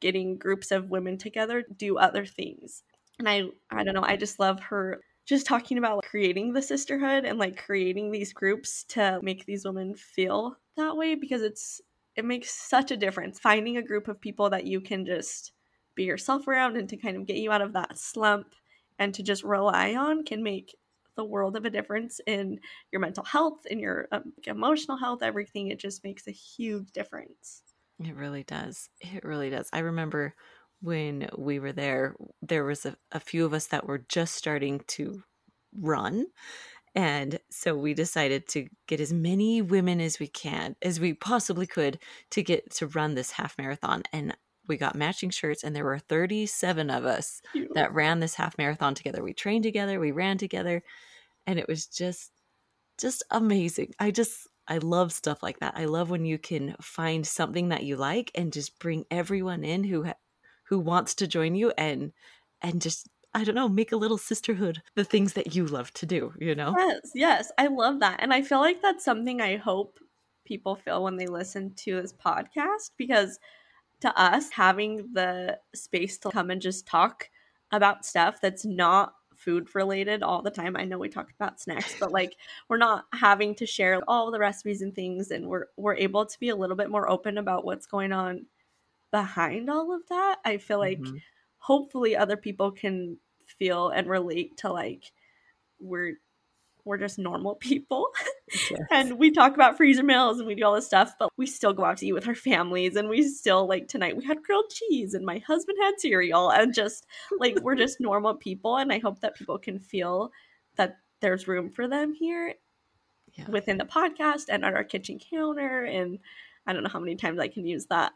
getting 0.00 0.36
groups 0.36 0.70
of 0.70 0.90
women 0.90 1.16
together 1.16 1.62
to 1.62 1.74
do 1.74 1.96
other 1.98 2.26
things. 2.26 2.82
And 3.18 3.28
I 3.28 3.44
I 3.70 3.84
don't 3.84 3.94
know, 3.94 4.02
I 4.02 4.16
just 4.16 4.40
love 4.40 4.60
her 4.60 5.00
just 5.24 5.46
talking 5.46 5.78
about 5.78 5.96
like, 5.96 6.08
creating 6.08 6.52
the 6.52 6.62
sisterhood 6.62 7.24
and 7.24 7.38
like 7.38 7.56
creating 7.56 8.10
these 8.10 8.32
groups 8.32 8.84
to 8.84 9.20
make 9.22 9.44
these 9.46 9.64
women 9.64 9.94
feel 9.94 10.56
that 10.76 10.96
way 10.96 11.14
because 11.14 11.42
it's 11.42 11.80
it 12.16 12.24
makes 12.24 12.50
such 12.50 12.90
a 12.90 12.96
difference 12.96 13.38
finding 13.38 13.76
a 13.76 13.82
group 13.82 14.06
of 14.06 14.20
people 14.20 14.50
that 14.50 14.66
you 14.66 14.80
can 14.80 15.04
just 15.04 15.52
be 15.94 16.04
yourself 16.04 16.46
around 16.46 16.76
and 16.76 16.88
to 16.88 16.96
kind 16.96 17.16
of 17.16 17.26
get 17.26 17.36
you 17.36 17.50
out 17.50 17.62
of 17.62 17.72
that 17.72 17.98
slump 17.98 18.54
and 18.98 19.14
to 19.14 19.22
just 19.22 19.42
rely 19.42 19.94
on 19.94 20.24
can 20.24 20.42
make 20.42 20.76
the 21.16 21.24
world 21.24 21.56
of 21.56 21.64
a 21.64 21.70
difference 21.70 22.20
in 22.26 22.58
your 22.90 23.00
mental 23.00 23.24
health, 23.24 23.66
in 23.66 23.78
your 23.78 24.08
um, 24.12 24.32
emotional 24.46 24.96
health, 24.96 25.22
everything. 25.22 25.68
It 25.68 25.78
just 25.78 26.02
makes 26.04 26.26
a 26.26 26.32
huge 26.32 26.90
difference. 26.92 27.62
It 28.00 28.16
really 28.16 28.42
does. 28.42 28.88
It 29.00 29.24
really 29.24 29.50
does. 29.50 29.68
I 29.72 29.80
remember 29.80 30.34
when 30.84 31.30
we 31.38 31.58
were 31.58 31.72
there, 31.72 32.14
there 32.42 32.64
was 32.64 32.84
a, 32.84 32.94
a 33.10 33.18
few 33.18 33.46
of 33.46 33.54
us 33.54 33.68
that 33.68 33.86
were 33.86 34.04
just 34.06 34.34
starting 34.34 34.82
to 34.86 35.22
run. 35.80 36.26
And 36.94 37.40
so 37.50 37.74
we 37.74 37.94
decided 37.94 38.46
to 38.48 38.68
get 38.86 39.00
as 39.00 39.12
many 39.12 39.62
women 39.62 39.98
as 40.00 40.20
we 40.20 40.28
can, 40.28 40.76
as 40.82 41.00
we 41.00 41.14
possibly 41.14 41.66
could, 41.66 41.98
to 42.30 42.42
get 42.42 42.70
to 42.72 42.86
run 42.86 43.14
this 43.14 43.32
half 43.32 43.56
marathon. 43.56 44.02
And 44.12 44.36
we 44.68 44.76
got 44.76 44.94
matching 44.94 45.30
shirts, 45.30 45.64
and 45.64 45.74
there 45.74 45.84
were 45.84 45.98
37 45.98 46.90
of 46.90 47.04
us 47.04 47.40
that 47.74 47.92
ran 47.94 48.20
this 48.20 48.34
half 48.34 48.56
marathon 48.58 48.94
together. 48.94 49.22
We 49.22 49.32
trained 49.32 49.64
together, 49.64 49.98
we 49.98 50.12
ran 50.12 50.38
together, 50.38 50.82
and 51.46 51.58
it 51.58 51.66
was 51.66 51.86
just, 51.86 52.30
just 52.98 53.22
amazing. 53.30 53.94
I 53.98 54.10
just, 54.10 54.46
I 54.68 54.78
love 54.78 55.12
stuff 55.12 55.42
like 55.42 55.60
that. 55.60 55.74
I 55.76 55.86
love 55.86 56.10
when 56.10 56.24
you 56.24 56.38
can 56.38 56.76
find 56.80 57.26
something 57.26 57.70
that 57.70 57.84
you 57.84 57.96
like 57.96 58.30
and 58.34 58.52
just 58.52 58.78
bring 58.78 59.04
everyone 59.10 59.64
in 59.64 59.84
who 59.84 60.04
who 60.64 60.78
wants 60.78 61.14
to 61.16 61.26
join 61.26 61.54
you 61.54 61.72
and 61.76 62.12
and 62.62 62.80
just 62.80 63.08
I 63.36 63.42
don't 63.42 63.56
know, 63.56 63.68
make 63.68 63.90
a 63.90 63.96
little 63.96 64.18
sisterhood, 64.18 64.80
the 64.94 65.04
things 65.04 65.32
that 65.32 65.56
you 65.56 65.66
love 65.66 65.92
to 65.94 66.06
do, 66.06 66.32
you 66.38 66.54
know? 66.54 66.72
Yes, 66.78 67.10
yes. 67.16 67.52
I 67.58 67.66
love 67.66 67.98
that. 67.98 68.20
And 68.20 68.32
I 68.32 68.42
feel 68.42 68.60
like 68.60 68.80
that's 68.80 69.04
something 69.04 69.40
I 69.40 69.56
hope 69.56 69.98
people 70.44 70.76
feel 70.76 71.02
when 71.02 71.16
they 71.16 71.26
listen 71.26 71.74
to 71.78 72.00
this 72.00 72.12
podcast 72.12 72.92
because 72.96 73.40
to 74.02 74.20
us, 74.20 74.50
having 74.50 75.08
the 75.14 75.58
space 75.74 76.18
to 76.18 76.30
come 76.30 76.50
and 76.50 76.62
just 76.62 76.86
talk 76.86 77.28
about 77.72 78.06
stuff 78.06 78.40
that's 78.40 78.64
not 78.64 79.14
food 79.34 79.74
related 79.74 80.22
all 80.22 80.42
the 80.42 80.50
time. 80.50 80.76
I 80.76 80.84
know 80.84 80.98
we 80.98 81.08
talked 81.08 81.32
about 81.32 81.60
snacks, 81.60 81.96
but 81.98 82.12
like 82.12 82.36
we're 82.68 82.76
not 82.76 83.06
having 83.12 83.54
to 83.56 83.66
share 83.66 84.00
all 84.06 84.30
the 84.30 84.38
recipes 84.38 84.82
and 84.82 84.94
things 84.94 85.30
and 85.30 85.46
we're 85.48 85.66
we're 85.76 85.96
able 85.96 86.24
to 86.24 86.38
be 86.38 86.50
a 86.50 86.56
little 86.56 86.76
bit 86.76 86.90
more 86.90 87.10
open 87.10 87.38
about 87.38 87.64
what's 87.64 87.86
going 87.86 88.12
on 88.12 88.46
behind 89.14 89.70
all 89.70 89.94
of 89.94 90.00
that. 90.08 90.38
I 90.44 90.56
feel 90.56 90.80
like 90.80 90.98
mm-hmm. 90.98 91.18
hopefully 91.58 92.16
other 92.16 92.36
people 92.36 92.72
can 92.72 93.18
feel 93.46 93.90
and 93.90 94.08
relate 94.08 94.56
to 94.56 94.72
like 94.72 95.04
we're 95.78 96.14
we're 96.84 96.98
just 96.98 97.16
normal 97.16 97.54
people. 97.70 98.08
Yes. 98.70 98.80
and 98.90 99.16
we 99.16 99.30
talk 99.30 99.54
about 99.54 99.76
freezer 99.76 100.02
meals 100.02 100.40
and 100.40 100.48
we 100.48 100.56
do 100.56 100.64
all 100.64 100.74
this 100.74 100.86
stuff, 100.86 101.14
but 101.16 101.30
we 101.36 101.46
still 101.46 101.72
go 101.72 101.84
out 101.84 101.98
to 101.98 102.06
eat 102.06 102.12
with 102.12 102.26
our 102.26 102.34
families 102.34 102.96
and 102.96 103.08
we 103.08 103.22
still 103.22 103.68
like 103.68 103.86
tonight 103.86 104.16
we 104.16 104.24
had 104.24 104.42
grilled 104.42 104.70
cheese 104.70 105.14
and 105.14 105.24
my 105.24 105.38
husband 105.46 105.78
had 105.80 106.00
cereal 106.00 106.50
and 106.50 106.74
just 106.74 107.06
like 107.38 107.56
we're 107.62 107.76
just 107.76 108.00
normal 108.00 108.34
people 108.34 108.78
and 108.78 108.92
I 108.92 108.98
hope 108.98 109.20
that 109.20 109.36
people 109.36 109.58
can 109.58 109.78
feel 109.78 110.32
that 110.74 110.96
there's 111.20 111.46
room 111.46 111.70
for 111.70 111.86
them 111.86 112.14
here 112.14 112.54
yeah. 113.34 113.48
within 113.48 113.78
the 113.78 113.84
podcast 113.84 114.46
and 114.48 114.64
on 114.64 114.74
our 114.74 114.82
kitchen 114.82 115.20
counter 115.20 115.84
and 115.84 116.18
I 116.66 116.72
don't 116.72 116.82
know 116.82 116.90
how 116.90 116.98
many 116.98 117.14
times 117.14 117.38
I 117.38 117.46
can 117.46 117.64
use 117.64 117.86
that 117.86 118.12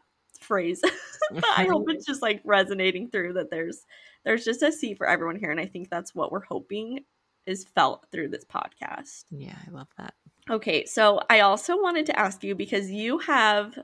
phrase. 0.49 0.81
but 1.31 1.45
I 1.55 1.65
hope 1.65 1.85
it's 1.87 2.05
just 2.05 2.21
like 2.21 2.41
resonating 2.43 3.09
through 3.09 3.33
that 3.33 3.49
there's 3.49 3.85
there's 4.25 4.43
just 4.43 4.61
a 4.63 4.71
seat 4.71 4.97
for 4.97 5.07
everyone 5.07 5.37
here 5.37 5.51
and 5.51 5.59
I 5.59 5.65
think 5.65 5.89
that's 5.89 6.13
what 6.13 6.33
we're 6.33 6.43
hoping 6.43 7.05
is 7.45 7.63
felt 7.63 8.05
through 8.11 8.27
this 8.27 8.43
podcast. 8.43 9.23
Yeah, 9.31 9.55
I 9.65 9.71
love 9.71 9.87
that. 9.97 10.13
Okay, 10.49 10.85
so 10.85 11.21
I 11.29 11.39
also 11.41 11.81
wanted 11.81 12.05
to 12.07 12.19
ask 12.19 12.43
you 12.43 12.55
because 12.55 12.91
you 12.91 13.19
have 13.19 13.77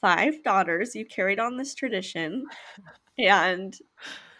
five 0.00 0.42
daughters, 0.42 0.94
you 0.94 1.04
carried 1.04 1.38
on 1.38 1.56
this 1.56 1.74
tradition, 1.74 2.46
and 3.18 3.76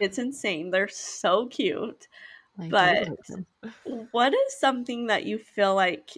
it's 0.00 0.18
insane. 0.18 0.70
They're 0.70 0.88
so 0.88 1.46
cute. 1.46 2.08
I 2.58 2.68
but 2.68 3.08
what 4.12 4.32
is 4.32 4.58
something 4.58 5.08
that 5.08 5.24
you 5.24 5.38
feel 5.38 5.74
like 5.74 6.10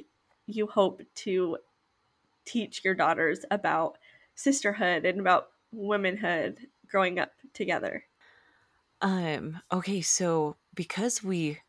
you 0.46 0.66
hope 0.66 1.02
to 1.14 1.58
teach 2.44 2.84
your 2.84 2.94
daughters 2.94 3.44
about 3.50 3.98
sisterhood 4.36 5.04
and 5.06 5.20
about 5.20 5.48
womanhood 5.72 6.68
growing 6.88 7.18
up 7.18 7.32
together? 7.54 8.04
Um 9.00 9.60
okay, 9.72 10.00
so 10.00 10.56
because 10.74 11.22
we 11.22 11.60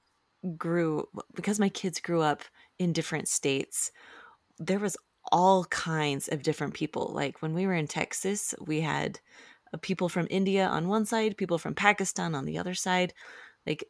grew 0.57 1.07
because 1.35 1.59
my 1.59 1.69
kids 1.69 1.99
grew 2.01 2.21
up 2.21 2.43
in 2.79 2.93
different 2.93 3.27
states 3.29 3.91
there 4.59 4.79
was 4.79 4.97
all 5.31 5.65
kinds 5.65 6.29
of 6.29 6.43
different 6.43 6.73
people. 6.75 7.07
Like 7.13 7.41
when 7.41 7.53
we 7.53 7.67
were 7.67 7.75
in 7.75 7.87
texas 7.87 8.55
we 8.61 8.81
had 8.81 9.19
uh, 9.73 9.77
people 9.79 10.09
from 10.09 10.27
india 10.31 10.67
on 10.67 10.87
one 10.89 11.05
side 11.05 11.37
people 11.37 11.57
from 11.59 11.75
pakistan 11.75 12.35
on 12.35 12.45
the 12.45 12.57
other 12.59 12.75
side. 12.75 13.13
Like 13.67 13.85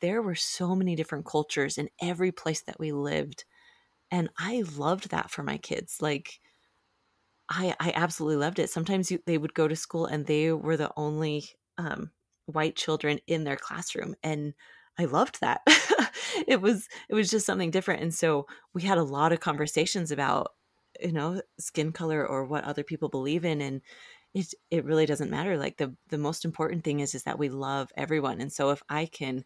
there 0.00 0.22
were 0.22 0.36
so 0.36 0.76
many 0.76 0.96
different 0.96 1.26
cultures 1.26 1.78
in 1.78 1.90
every 2.02 2.32
place 2.32 2.62
that 2.62 2.80
we 2.80 2.92
lived 2.92 3.44
and 4.10 4.30
i 4.38 4.62
loved 4.76 5.10
that 5.10 5.30
for 5.30 5.42
my 5.42 5.58
kids. 5.58 6.00
Like 6.02 6.40
i 7.50 7.74
i 7.80 7.92
absolutely 7.94 8.36
loved 8.36 8.58
it. 8.58 8.70
Sometimes 8.70 9.10
you, 9.10 9.20
they 9.26 9.38
would 9.38 9.54
go 9.54 9.68
to 9.68 9.76
school 9.76 10.06
and 10.06 10.26
they 10.26 10.52
were 10.52 10.76
the 10.76 10.92
only 10.96 11.44
um, 11.78 12.10
white 12.46 12.76
children 12.76 13.20
in 13.26 13.44
their 13.44 13.56
classroom 13.56 14.14
and 14.22 14.54
I 14.98 15.04
loved 15.06 15.40
that. 15.40 15.62
it 16.46 16.60
was 16.60 16.88
it 17.08 17.14
was 17.14 17.30
just 17.30 17.46
something 17.46 17.70
different 17.70 18.02
and 18.02 18.14
so 18.14 18.46
we 18.74 18.82
had 18.82 18.98
a 18.98 19.02
lot 19.02 19.32
of 19.32 19.40
conversations 19.40 20.10
about 20.10 20.52
you 21.00 21.12
know 21.12 21.40
skin 21.58 21.92
color 21.92 22.26
or 22.26 22.44
what 22.44 22.64
other 22.64 22.82
people 22.84 23.08
believe 23.08 23.44
in 23.44 23.60
and 23.62 23.80
it 24.34 24.54
it 24.70 24.84
really 24.84 25.06
doesn't 25.06 25.30
matter. 25.30 25.56
Like 25.58 25.76
the 25.78 25.94
the 26.08 26.18
most 26.18 26.44
important 26.44 26.84
thing 26.84 27.00
is 27.00 27.14
is 27.14 27.24
that 27.24 27.38
we 27.38 27.48
love 27.48 27.90
everyone 27.96 28.40
and 28.40 28.52
so 28.52 28.70
if 28.70 28.82
I 28.88 29.06
can 29.06 29.44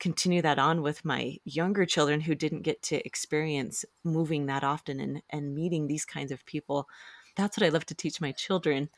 continue 0.00 0.42
that 0.42 0.58
on 0.58 0.82
with 0.82 1.04
my 1.04 1.36
younger 1.44 1.84
children 1.86 2.22
who 2.22 2.34
didn't 2.34 2.62
get 2.62 2.82
to 2.82 3.04
experience 3.06 3.84
moving 4.04 4.46
that 4.46 4.64
often 4.64 4.98
and 5.00 5.22
and 5.30 5.54
meeting 5.54 5.86
these 5.86 6.04
kinds 6.06 6.32
of 6.32 6.44
people 6.46 6.88
that's 7.36 7.56
what 7.56 7.66
I 7.66 7.70
love 7.70 7.86
to 7.86 7.94
teach 7.94 8.20
my 8.20 8.32
children 8.32 8.90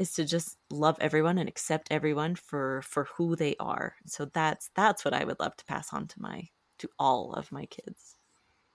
is 0.00 0.12
to 0.14 0.24
just 0.24 0.56
love 0.70 0.96
everyone 1.00 1.38
and 1.38 1.48
accept 1.48 1.88
everyone 1.90 2.34
for 2.34 2.82
for 2.82 3.04
who 3.16 3.36
they 3.36 3.56
are. 3.60 3.96
So 4.06 4.26
that's 4.26 4.70
that's 4.74 5.04
what 5.04 5.14
I 5.14 5.24
would 5.24 5.40
love 5.40 5.56
to 5.56 5.64
pass 5.64 5.92
on 5.92 6.08
to 6.08 6.20
my 6.20 6.48
to 6.78 6.88
all 6.98 7.34
of 7.34 7.52
my 7.52 7.66
kids. 7.66 8.16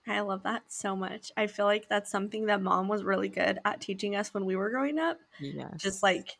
I 0.06 0.20
love 0.20 0.44
that 0.44 0.62
so 0.68 0.96
much. 0.96 1.30
I 1.36 1.46
feel 1.46 1.66
like 1.66 1.88
that's 1.88 2.10
something 2.10 2.46
that 2.46 2.62
mom 2.62 2.88
was 2.88 3.04
really 3.04 3.28
good 3.28 3.58
at 3.64 3.80
teaching 3.80 4.16
us 4.16 4.32
when 4.32 4.46
we 4.46 4.56
were 4.56 4.70
growing 4.70 4.98
up. 4.98 5.18
Yeah. 5.38 5.70
Just 5.76 6.02
like 6.02 6.38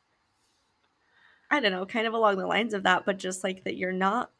I 1.50 1.60
don't 1.60 1.72
know, 1.72 1.86
kind 1.86 2.06
of 2.06 2.12
along 2.12 2.36
the 2.36 2.46
lines 2.46 2.74
of 2.74 2.82
that, 2.84 3.06
but 3.06 3.18
just 3.18 3.42
like 3.42 3.64
that 3.64 3.76
you're 3.76 3.92
not 3.92 4.30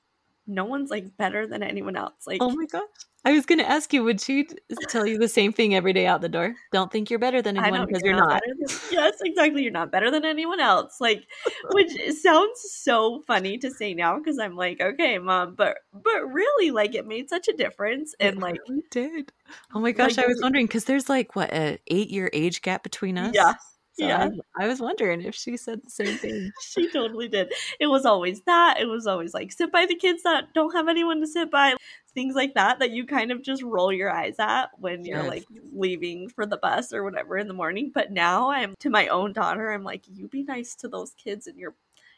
no 0.48 0.64
one's 0.64 0.90
like 0.90 1.16
better 1.16 1.46
than 1.46 1.62
anyone 1.62 1.96
else. 1.96 2.26
Like 2.26 2.38
Oh 2.40 2.50
my 2.50 2.66
gosh. 2.66 2.82
I 3.24 3.32
was 3.32 3.44
going 3.46 3.58
to 3.58 3.68
ask 3.68 3.92
you, 3.92 4.04
would 4.04 4.20
she 4.20 4.48
tell 4.88 5.04
you 5.04 5.18
the 5.18 5.28
same 5.28 5.52
thing 5.52 5.74
every 5.74 5.92
day 5.92 6.06
out 6.06 6.20
the 6.20 6.28
door? 6.28 6.54
Don't 6.72 6.90
think 6.90 7.10
you're 7.10 7.18
better 7.18 7.42
than 7.42 7.58
anyone 7.58 7.84
because 7.86 8.02
you're, 8.02 8.14
you're, 8.14 8.26
not. 8.26 8.40
Than, 8.46 8.78
yes, 8.92 9.18
exactly. 9.22 9.62
You're 9.62 9.72
not 9.72 9.90
better 9.90 10.10
than 10.10 10.24
anyone 10.24 10.60
else. 10.60 11.00
Like, 11.00 11.26
which 11.72 11.90
sounds 12.22 12.60
so 12.70 13.22
funny 13.26 13.58
to 13.58 13.70
say 13.70 13.92
now 13.92 14.18
because 14.18 14.38
I'm 14.38 14.54
like, 14.54 14.80
okay, 14.80 15.18
mom, 15.18 15.56
but 15.56 15.78
but 15.92 16.32
really, 16.32 16.70
like, 16.70 16.94
it 16.94 17.06
made 17.06 17.28
such 17.28 17.48
a 17.48 17.52
difference. 17.52 18.14
And 18.20 18.38
like, 18.38 18.60
it 18.66 18.90
did. 18.90 19.32
Oh 19.74 19.80
my 19.80 19.90
gosh, 19.90 20.16
like, 20.16 20.24
I 20.24 20.28
was 20.28 20.40
wondering 20.40 20.66
because 20.66 20.84
there's 20.84 21.08
like 21.08 21.34
what 21.34 21.52
a 21.52 21.78
eight 21.88 22.10
year 22.10 22.30
age 22.32 22.62
gap 22.62 22.84
between 22.84 23.18
us. 23.18 23.34
Yeah. 23.34 23.54
So 23.98 24.06
yeah. 24.06 24.28
I, 24.56 24.64
I, 24.64 24.68
was 24.68 24.80
wondering 24.80 25.22
if 25.22 25.34
she 25.34 25.56
said 25.56 25.80
the 25.82 25.90
same 25.90 26.16
thing. 26.18 26.52
she 26.62 26.88
totally 26.90 27.26
did. 27.26 27.52
It 27.80 27.88
was 27.88 28.06
always 28.06 28.42
that. 28.42 28.78
It 28.80 28.86
was 28.86 29.08
always 29.08 29.34
like 29.34 29.50
sit 29.50 29.72
by 29.72 29.86
the 29.86 29.96
kids 29.96 30.22
that 30.22 30.54
don't 30.54 30.74
have 30.74 30.86
anyone 30.86 31.20
to 31.20 31.26
sit 31.26 31.50
by. 31.50 31.74
Things 32.14 32.34
like 32.34 32.54
that 32.54 32.78
that 32.78 32.90
you 32.90 33.06
kind 33.06 33.32
of 33.32 33.42
just 33.42 33.62
roll 33.62 33.92
your 33.92 34.10
eyes 34.10 34.36
at 34.38 34.70
when 34.78 35.04
you're 35.04 35.22
yes. 35.22 35.28
like 35.28 35.44
leaving 35.72 36.28
for 36.28 36.46
the 36.46 36.56
bus 36.56 36.92
or 36.92 37.02
whatever 37.04 37.38
in 37.38 37.48
the 37.48 37.54
morning. 37.54 37.90
But 37.92 38.12
now 38.12 38.50
I'm 38.50 38.74
to 38.80 38.90
my 38.90 39.08
own 39.08 39.32
daughter, 39.32 39.70
I'm 39.70 39.84
like, 39.84 40.04
you 40.06 40.28
be 40.28 40.44
nice 40.44 40.74
to 40.76 40.88
those 40.88 41.12
kids 41.12 41.46
in 41.46 41.58
your 41.58 41.74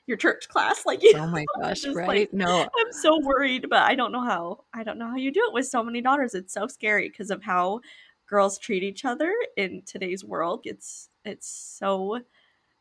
your 0.06 0.16
church 0.16 0.48
class. 0.48 0.82
Like, 0.86 1.02
oh 1.14 1.26
my 1.28 1.44
gosh, 1.60 1.86
right? 1.86 2.08
Like, 2.08 2.32
no, 2.32 2.62
I'm 2.62 2.92
so 2.92 3.20
worried, 3.20 3.66
but 3.70 3.82
I 3.82 3.94
don't 3.94 4.10
know 4.10 4.24
how. 4.24 4.64
I 4.74 4.82
don't 4.82 4.98
know 4.98 5.08
how 5.08 5.16
you 5.16 5.30
do 5.30 5.44
it 5.46 5.54
with 5.54 5.68
so 5.68 5.84
many 5.84 6.00
daughters. 6.00 6.34
It's 6.34 6.52
so 6.52 6.66
scary 6.66 7.08
because 7.08 7.30
of 7.30 7.44
how 7.44 7.80
girls 8.26 8.58
treat 8.58 8.82
each 8.82 9.04
other 9.04 9.32
in 9.56 9.82
today's 9.86 10.24
world. 10.24 10.62
It's 10.64 11.09
it's 11.24 11.48
so 11.78 12.20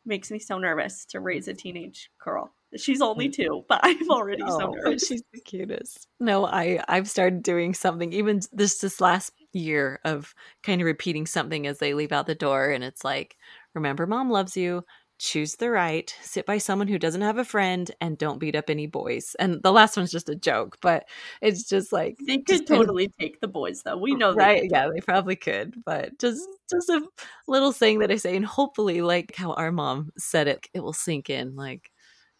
makes 0.05 0.31
me 0.31 0.39
so 0.39 0.58
nervous 0.58 1.05
to 1.05 1.19
raise 1.19 1.48
a 1.48 1.53
teenage 1.53 2.10
girl. 2.24 2.51
She's 2.75 3.01
only 3.01 3.29
mm. 3.29 3.34
two, 3.34 3.65
but 3.67 3.79
I'm 3.84 4.10
already 4.10 4.43
oh, 4.46 4.60
so 4.60 4.72
nervous. 4.84 5.08
She's 5.08 5.24
the 5.34 5.41
cutest. 5.41 6.08
No, 6.19 6.46
I 6.46 6.84
I've 6.88 7.10
started 7.10 7.43
doing 7.43 7.74
something 7.74 8.13
even 8.13 8.41
this 8.51 8.79
this 8.79 9.01
last 9.01 9.34
year 9.53 10.00
of 10.03 10.34
kind 10.63 10.81
of 10.81 10.86
repeating 10.86 11.25
something 11.25 11.65
as 11.65 11.79
they 11.79 11.93
leave 11.93 12.12
out 12.12 12.27
the 12.27 12.36
door, 12.36 12.69
and 12.69 12.84
it's 12.84 13.03
like, 13.03 13.38
remember, 13.74 14.05
mom 14.05 14.29
loves 14.29 14.55
you 14.55 14.84
choose 15.20 15.56
the 15.56 15.70
right, 15.70 16.16
sit 16.22 16.46
by 16.46 16.58
someone 16.58 16.88
who 16.88 16.98
doesn't 16.98 17.22
have 17.22 17.38
a 17.38 17.46
friend, 17.46 17.92
and 18.02 18.18
don't 18.18 18.40
beat 18.40 18.56
up 18.56 18.70
any 18.70 18.88
boys. 18.88 19.36
And 19.40 19.62
the 19.62 19.72
last 19.72 19.98
one's 19.98 20.12
just 20.12 20.30
a 20.30 20.36
joke, 20.36 20.78
but 20.82 21.06
it's 21.42 21.64
just 21.64 21.94
like 21.94 22.18
they 22.26 22.40
could 22.40 22.66
totally 22.66 23.06
of, 23.06 23.18
take 23.20 23.40
the 23.42 23.48
boys, 23.48 23.84
though. 23.84 23.98
We 23.98 24.16
know, 24.16 24.34
right? 24.34 24.62
They 24.62 24.70
yeah, 24.72 24.90
they 24.94 25.02
probably 25.02 25.36
could, 25.36 25.76
but 25.86 26.18
just 26.20 26.42
just 26.72 26.90
a 26.90 27.02
little 27.48 27.74
saying 27.74 28.00
that 28.00 28.12
I 28.12 28.16
say, 28.16 28.36
and 28.36 28.46
hopefully, 28.46 29.02
like 29.02 29.36
how 29.36 29.54
our 29.54 29.72
mom 29.72 30.12
said 30.18 30.48
it, 30.48 30.66
it 30.74 30.80
will 30.80 30.94
sink 30.94 31.30
in. 31.30 31.56
Like, 31.56 31.92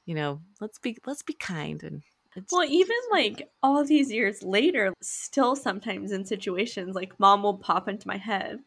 you 0.06 0.16
know, 0.16 0.42
let's 0.62 0.80
be 0.80 0.98
let's 1.06 1.24
be 1.24 1.34
kind 1.34 1.84
and 1.84 2.02
It's, 2.36 2.52
well, 2.54 2.64
even 2.64 2.96
like 3.12 3.50
all 3.62 3.84
these 3.84 4.12
years 4.12 4.42
later, 4.44 4.94
still 5.02 5.56
sometimes 5.56 6.12
in 6.12 6.26
situations 6.26 6.96
like 6.96 7.20
mom 7.20 7.44
will 7.44 7.58
pop 7.58 7.90
into 7.90 8.08
my 8.08 8.18
head 8.18 8.60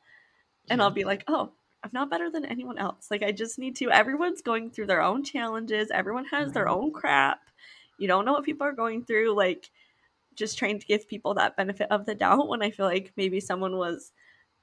and 0.69 0.79
yeah. 0.79 0.85
I'll 0.85 0.91
be 0.91 1.05
like, 1.05 1.25
oh, 1.29 1.53
I'm 1.85 1.91
not 1.93 2.11
better 2.11 2.31
than 2.31 2.45
anyone 2.45 2.79
else. 2.79 3.09
Like, 3.11 3.23
I 3.23 3.33
just 3.33 3.59
need 3.59 3.77
to. 3.77 3.91
Everyone's 3.91 4.43
going 4.43 4.71
through 4.71 4.87
their 4.87 5.03
own 5.03 5.25
challenges, 5.25 5.91
everyone 5.91 6.27
has 6.27 6.53
their 6.53 6.69
own 6.69 6.93
crap. 6.93 7.41
You 7.99 8.09
don't 8.09 8.25
know 8.25 8.33
what 8.33 8.45
people 8.45 8.67
are 8.67 8.73
going 8.73 9.05
through. 9.05 9.35
Like, 9.35 9.71
just 10.35 10.59
trying 10.59 10.79
to 10.79 10.87
give 10.87 11.09
people 11.09 11.35
that 11.35 11.57
benefit 11.57 11.91
of 11.91 12.07
the 12.07 12.15
doubt 12.15 12.49
when 12.49 12.63
I 12.63 12.71
feel 12.71 12.87
like 12.87 13.13
maybe 13.17 13.41
someone 13.41 13.77
was 13.77 14.13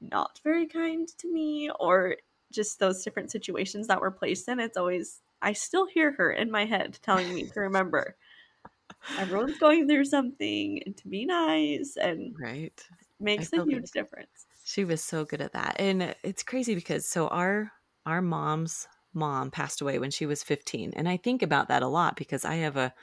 not 0.02 0.40
very 0.44 0.66
kind 0.66 1.08
to 1.20 1.32
me 1.32 1.70
or 1.80 2.16
just 2.52 2.80
those 2.80 3.04
different 3.04 3.32
situations 3.32 3.88
that 3.88 4.02
were 4.02 4.12
placed 4.12 4.48
in. 4.48 4.60
It's 4.60 4.78
always, 4.78 5.22
I 5.42 5.54
still 5.54 5.86
hear 5.86 6.12
her 6.14 6.32
in 6.32 6.50
my 6.50 6.66
head 6.66 6.98
telling 7.04 7.34
me 7.34 7.44
to 7.44 7.60
remember 7.60 8.16
everyone's 9.18 9.60
going 9.60 9.88
through 9.88 10.06
something 10.06 10.82
and 10.86 10.98
to 10.98 11.08
be 11.08 11.26
nice 11.26 11.96
and 11.96 12.36
right 12.40 12.84
makes 13.20 13.54
a 13.54 13.64
huge 13.64 13.92
difference 13.92 14.48
she 14.70 14.86
was 14.86 15.04
so 15.04 15.26
good 15.26 15.42
at 15.42 15.54
that 15.54 15.76
and 15.80 16.16
it's 16.24 16.44
crazy 16.44 16.76
because 16.76 17.08
so 17.08 17.28
our 17.30 17.72
our 18.06 18.22
mom's 18.22 18.88
mom 19.14 19.50
passed 19.50 19.82
away 19.82 19.98
when 19.98 20.12
she 20.12 20.28
was 20.28 20.44
15 20.44 20.94
and 20.96 21.10
i 21.10 21.18
think 21.18 21.42
about 21.42 21.70
that 21.70 21.82
a 21.82 21.88
lot 21.88 22.16
because 22.16 22.46
i 22.46 22.56
have 22.56 22.78
a 22.78 22.94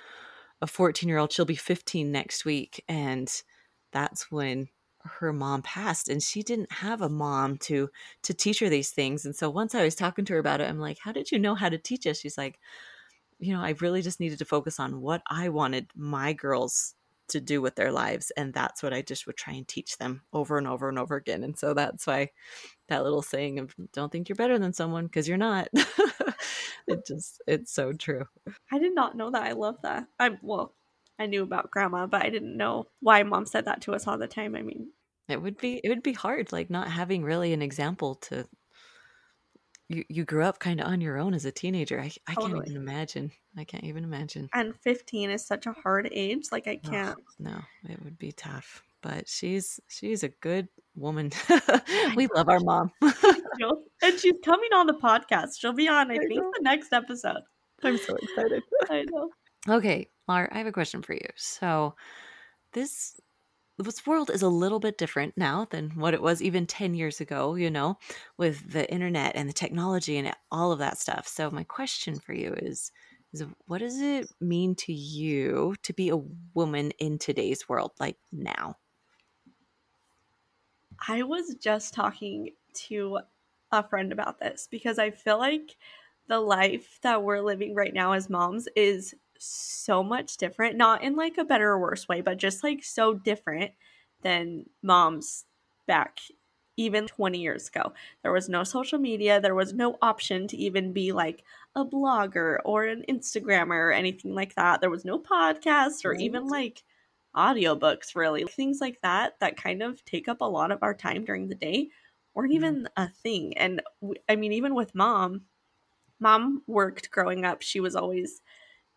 a 0.62 0.66
14 0.66 1.08
year 1.08 1.18
old 1.18 1.32
she'll 1.32 1.44
be 1.44 1.56
15 1.56 2.12
next 2.12 2.44
week 2.44 2.85
and 2.88 3.42
that's 3.92 4.30
when 4.30 4.68
her 5.02 5.32
mom 5.32 5.61
passed 5.62 6.08
and 6.08 6.23
she 6.23 6.42
didn't 6.42 6.70
have 6.70 7.02
a 7.02 7.08
mom 7.08 7.58
to 7.58 7.88
to 8.23 8.32
teach 8.32 8.61
her 8.61 8.68
these 8.68 8.90
things 8.90 9.25
and 9.25 9.35
so 9.35 9.50
once 9.50 9.75
i 9.75 9.82
was 9.82 9.96
talking 9.96 10.25
to 10.25 10.35
her 10.35 10.38
about 10.38 10.61
it 10.61 10.70
i'm 10.70 10.78
like 10.78 10.99
how 11.02 11.11
did 11.11 11.32
you 11.32 11.38
know 11.38 11.54
how 11.54 11.68
to 11.68 11.78
teach 11.78 12.06
us? 12.06 12.20
She's 12.20 12.38
like 12.38 12.58
you 13.38 13.52
know, 13.52 13.61
I 13.61 13.75
really 13.80 14.02
just 14.02 14.20
needed 14.20 14.38
to 14.38 14.44
focus 14.44 14.80
on 14.80 15.00
what 15.00 15.23
I 15.26 15.50
wanted 15.50 15.90
my 15.94 16.32
girls 16.32 16.94
to 17.28 17.40
do 17.40 17.61
with 17.61 17.75
their 17.75 17.92
lives. 17.92 18.30
And 18.37 18.52
that's 18.52 18.83
what 18.83 18.92
I 18.92 19.02
just 19.02 19.26
would 19.26 19.37
try 19.37 19.54
and 19.54 19.66
teach 19.66 19.99
them 19.99 20.23
over 20.33 20.59
and 20.59 20.66
over 20.66 20.88
and 20.88 20.99
over 20.99 21.16
again. 21.16 21.45
And 21.45 21.59
so 21.59 21.75
that's 21.75 22.06
why 22.06 22.30
that 22.88 23.02
little 23.02 23.23
saying 23.23 23.59
of 23.59 23.75
don't 23.92 24.11
think 24.11 24.28
you're 24.28 24.37
better 24.37 24.59
than 24.59 24.73
someone 24.73 25.06
because 25.06 25.28
you're 25.28 25.37
not. 25.37 25.68
it 26.87 27.06
just, 27.06 27.42
it's 27.47 27.73
so 27.73 27.92
true. 27.92 28.25
I 28.73 28.78
did 28.78 28.95
not 28.95 29.16
know 29.16 29.30
that. 29.30 29.42
I 29.42 29.52
love 29.52 29.76
that. 29.83 30.06
I'm, 30.18 30.38
well, 30.42 30.75
I 31.18 31.26
knew 31.26 31.42
about 31.42 31.71
grandma, 31.71 32.06
but 32.06 32.25
I 32.25 32.30
didn't 32.30 32.56
know 32.56 32.87
why 33.00 33.23
mom 33.23 33.47
said 33.47 33.64
that 33.64 33.83
to 33.83 33.95
us 33.95 34.06
all 34.06 34.18
the 34.18 34.26
time. 34.26 34.54
I 34.54 34.62
mean, 34.62 34.90
it 35.28 35.40
would 35.40 35.59
be, 35.59 35.80
it 35.83 35.88
would 35.88 36.02
be 36.02 36.12
hard, 36.12 36.52
like 36.52 36.71
not 36.71 36.90
having 36.90 37.25
really 37.25 37.52
an 37.52 37.62
example 37.62 38.16
to 38.16 38.47
you 39.88 40.05
you 40.09 40.25
grew 40.25 40.43
up 40.43 40.59
kind 40.59 40.81
of 40.81 40.87
on 40.87 41.00
your 41.00 41.19
own 41.19 41.35
as 41.35 41.45
a 41.45 41.52
teenager. 41.52 42.00
I 42.00 42.11
I 42.26 42.35
totally. 42.35 42.52
can't 42.52 42.69
even 42.69 42.83
imagine. 42.83 43.33
I 43.57 43.64
can't 43.64 43.85
even 43.85 44.05
imagine. 44.05 44.49
And 44.55 44.75
15 44.83 45.31
is 45.31 45.47
such 45.47 45.66
a 45.66 45.73
hard 45.73 46.09
age. 46.12 46.47
Like 46.50 46.66
I 46.66 46.76
can't. 46.76 47.16
Oh, 47.19 47.33
no, 47.38 47.59
it 47.88 48.02
would 48.02 48.19
be 48.19 48.33
tough. 48.33 48.83
But 49.02 49.28
she's 49.28 49.78
she's 49.88 50.25
a 50.25 50.28
good 50.28 50.69
woman. 50.97 51.31
we 52.16 52.28
love 52.35 52.49
our 52.49 52.61
mom. 52.61 52.90
and 53.00 54.19
she's 54.19 54.35
coming 54.45 54.71
on 54.75 54.87
the 54.87 54.95
podcast. 54.95 55.59
She'll 55.59 55.73
be 55.73 55.88
on, 55.88 56.11
I, 56.11 56.14
I 56.14 56.19
think, 56.19 56.40
know. 56.40 56.50
the 56.57 56.62
next 56.62 56.93
episode. 56.93 57.43
I'm 57.83 57.99
so 57.99 58.16
excited. 58.23 58.62
I 58.90 59.05
know. 59.11 59.31
Okay, 59.69 60.09
Laura, 60.28 60.49
I 60.50 60.59
have 60.59 60.66
a 60.66 60.73
question 60.73 61.02
for 61.02 61.12
you. 61.12 61.28
So 61.37 61.95
this 62.73 63.21
this 63.78 64.06
world 64.06 64.30
is 64.30 64.42
a 64.42 64.49
little 64.49 64.80
bit 64.80 64.99
different 64.99 65.37
now 65.37 65.66
than 65.66 65.90
what 65.90 66.14
it 66.14 66.23
was 66.23 66.42
even 66.42 66.66
10 66.66 66.95
years 66.95 67.21
ago, 67.21 67.54
you 67.54 67.71
know, 67.71 67.99
with 68.38 68.73
the 68.73 68.90
internet 68.90 69.37
and 69.37 69.49
the 69.49 69.52
technology 69.54 70.16
and 70.16 70.35
all 70.50 70.73
of 70.73 70.78
that 70.78 70.99
stuff. 70.99 71.26
So 71.26 71.50
my 71.50 71.64
question 71.64 72.18
for 72.18 72.33
you 72.33 72.54
is 72.54 72.90
is 73.33 73.45
what 73.66 73.78
does 73.78 74.00
it 74.00 74.30
mean 74.40 74.75
to 74.76 74.92
you 74.92 75.75
to 75.83 75.92
be 75.92 76.09
a 76.09 76.16
woman 76.54 76.92
in 76.92 77.18
today's 77.18 77.68
world 77.68 77.92
like 78.00 78.16
now? 78.33 78.76
I 81.09 81.23
was 81.23 81.54
just 81.56 81.95
talking 81.95 82.54
to 82.75 83.21
a 83.73 83.87
friend 83.87 84.12
about 84.12 84.38
this 84.38 84.68
because 84.71 84.99
I 84.99 85.11
feel 85.11 85.39
like 85.39 85.76
the 86.28 86.41
life 86.41 86.99
that 87.02 87.23
we're 87.23 87.41
living 87.41 87.75
right 87.75 87.93
now 87.95 88.12
as 88.12 88.30
moms 88.30 88.69
is 88.76 89.15
so 89.38 90.02
much 90.02 90.36
different 90.36 90.76
not 90.76 91.02
in 91.02 91.16
like 91.16 91.38
a 91.38 91.44
better 91.44 91.70
or 91.70 91.80
worse 91.80 92.08
way 92.08 92.20
but 92.20 92.38
just 92.38 92.62
like 92.62 92.82
so 92.84 93.14
different 93.14 93.72
than 94.22 94.64
moms 94.82 95.44
back 95.86 96.18
even 96.76 97.06
20 97.06 97.38
years 97.38 97.68
ago. 97.68 97.92
There 98.22 98.32
was 98.32 98.49
no 98.49 98.64
social 98.64 98.99
media 98.99 99.40
there 99.40 99.54
was 99.54 99.72
no 99.72 99.96
option 100.02 100.46
to 100.49 100.56
even 100.56 100.92
be 100.92 101.12
like 101.12 101.44
a 101.75 101.84
blogger 101.84 102.58
or 102.64 102.84
an 102.84 103.04
instagrammer 103.08 103.88
or 103.88 103.92
anything 103.92 104.34
like 104.34 104.54
that. 104.54 104.80
There 104.80 104.90
was 104.90 105.04
no 105.04 105.18
podcast 105.18 106.04
or 106.04 106.12
even 106.14 106.46
like 106.49 106.82
audiobooks 107.34 108.14
really. 108.14 108.44
Things 108.44 108.80
like 108.80 109.00
that 109.02 109.38
that 109.40 109.56
kind 109.56 109.82
of 109.82 110.04
take 110.04 110.28
up 110.28 110.40
a 110.40 110.44
lot 110.44 110.70
of 110.70 110.82
our 110.82 110.94
time 110.94 111.25
during 111.25 111.49
the 111.49 111.54
day 111.54 111.88
weren't 112.34 112.52
mm-hmm. 112.52 112.64
even 112.64 112.88
a 112.96 113.08
thing. 113.08 113.56
And 113.56 113.82
i 114.28 114.36
mean 114.36 114.52
even 114.52 114.75
with 114.75 114.94
mom 114.94 115.42
mom 116.20 116.62
worked 116.66 117.10
growing 117.10 117.44
up. 117.44 117.62
She 117.62 117.80
was 117.80 117.96
always 117.96 118.40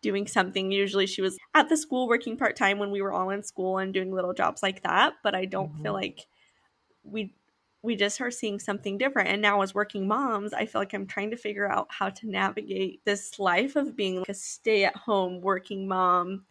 doing 0.02 0.26
something. 0.26 0.70
Usually 0.72 1.06
she 1.06 1.22
was 1.22 1.36
at 1.54 1.68
the 1.68 1.76
school 1.76 2.08
working 2.08 2.36
part 2.36 2.56
time 2.56 2.78
when 2.78 2.90
we 2.90 3.02
were 3.02 3.12
all 3.12 3.30
in 3.30 3.42
school 3.42 3.78
and 3.78 3.92
doing 3.92 4.12
little 4.12 4.32
jobs 4.32 4.62
like 4.62 4.82
that. 4.82 5.14
But 5.22 5.34
I 5.34 5.44
don't 5.44 5.72
mm-hmm. 5.72 5.82
feel 5.82 5.92
like 5.92 6.26
we 7.02 7.34
we 7.82 7.96
just 7.96 8.20
are 8.20 8.30
seeing 8.30 8.58
something 8.58 8.98
different. 8.98 9.28
And 9.28 9.40
now 9.40 9.62
as 9.62 9.74
working 9.74 10.06
moms, 10.06 10.52
I 10.52 10.66
feel 10.66 10.82
like 10.82 10.92
I'm 10.92 11.06
trying 11.06 11.30
to 11.30 11.36
figure 11.36 11.70
out 11.70 11.86
how 11.88 12.10
to 12.10 12.28
navigate 12.28 13.02
this 13.04 13.38
life 13.38 13.74
of 13.74 13.96
being 13.96 14.18
like 14.18 14.28
a 14.28 14.34
stay 14.34 14.84
at 14.84 14.96
home 14.96 15.40
working 15.40 15.88
mom 15.88 16.44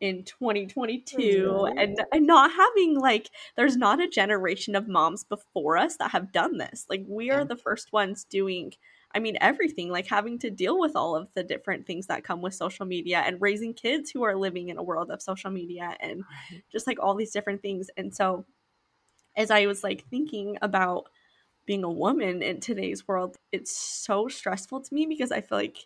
in 0.00 0.22
2022 0.24 1.16
mm-hmm. 1.16 1.78
and, 1.78 1.98
and 2.12 2.26
not 2.26 2.50
having 2.52 2.98
like 2.98 3.30
there's 3.56 3.76
not 3.76 4.00
a 4.00 4.08
generation 4.08 4.76
of 4.76 4.88
moms 4.88 5.24
before 5.24 5.78
us 5.78 5.96
that 5.96 6.10
have 6.10 6.32
done 6.32 6.58
this 6.58 6.84
like 6.90 7.02
we 7.08 7.30
are 7.30 7.46
the 7.46 7.56
first 7.56 7.94
ones 7.94 8.24
doing 8.24 8.70
I 9.14 9.18
mean, 9.18 9.38
everything, 9.40 9.88
like 9.88 10.06
having 10.06 10.38
to 10.40 10.50
deal 10.50 10.78
with 10.78 10.94
all 10.94 11.16
of 11.16 11.28
the 11.34 11.42
different 11.42 11.86
things 11.86 12.06
that 12.06 12.24
come 12.24 12.42
with 12.42 12.54
social 12.54 12.84
media 12.84 13.22
and 13.24 13.40
raising 13.40 13.72
kids 13.72 14.10
who 14.10 14.24
are 14.24 14.36
living 14.36 14.68
in 14.68 14.76
a 14.76 14.82
world 14.82 15.10
of 15.10 15.22
social 15.22 15.50
media 15.50 15.96
and 16.00 16.22
just 16.70 16.86
like 16.86 16.98
all 17.00 17.14
these 17.14 17.32
different 17.32 17.62
things. 17.62 17.88
And 17.96 18.14
so, 18.14 18.44
as 19.36 19.50
I 19.50 19.66
was 19.66 19.84
like 19.84 20.04
thinking 20.10 20.58
about 20.62 21.08
being 21.66 21.84
a 21.84 21.90
woman 21.90 22.42
in 22.42 22.60
today's 22.60 23.06
world, 23.08 23.36
it's 23.52 23.76
so 23.76 24.28
stressful 24.28 24.82
to 24.82 24.94
me 24.94 25.06
because 25.06 25.32
I 25.32 25.40
feel 25.40 25.58
like 25.58 25.78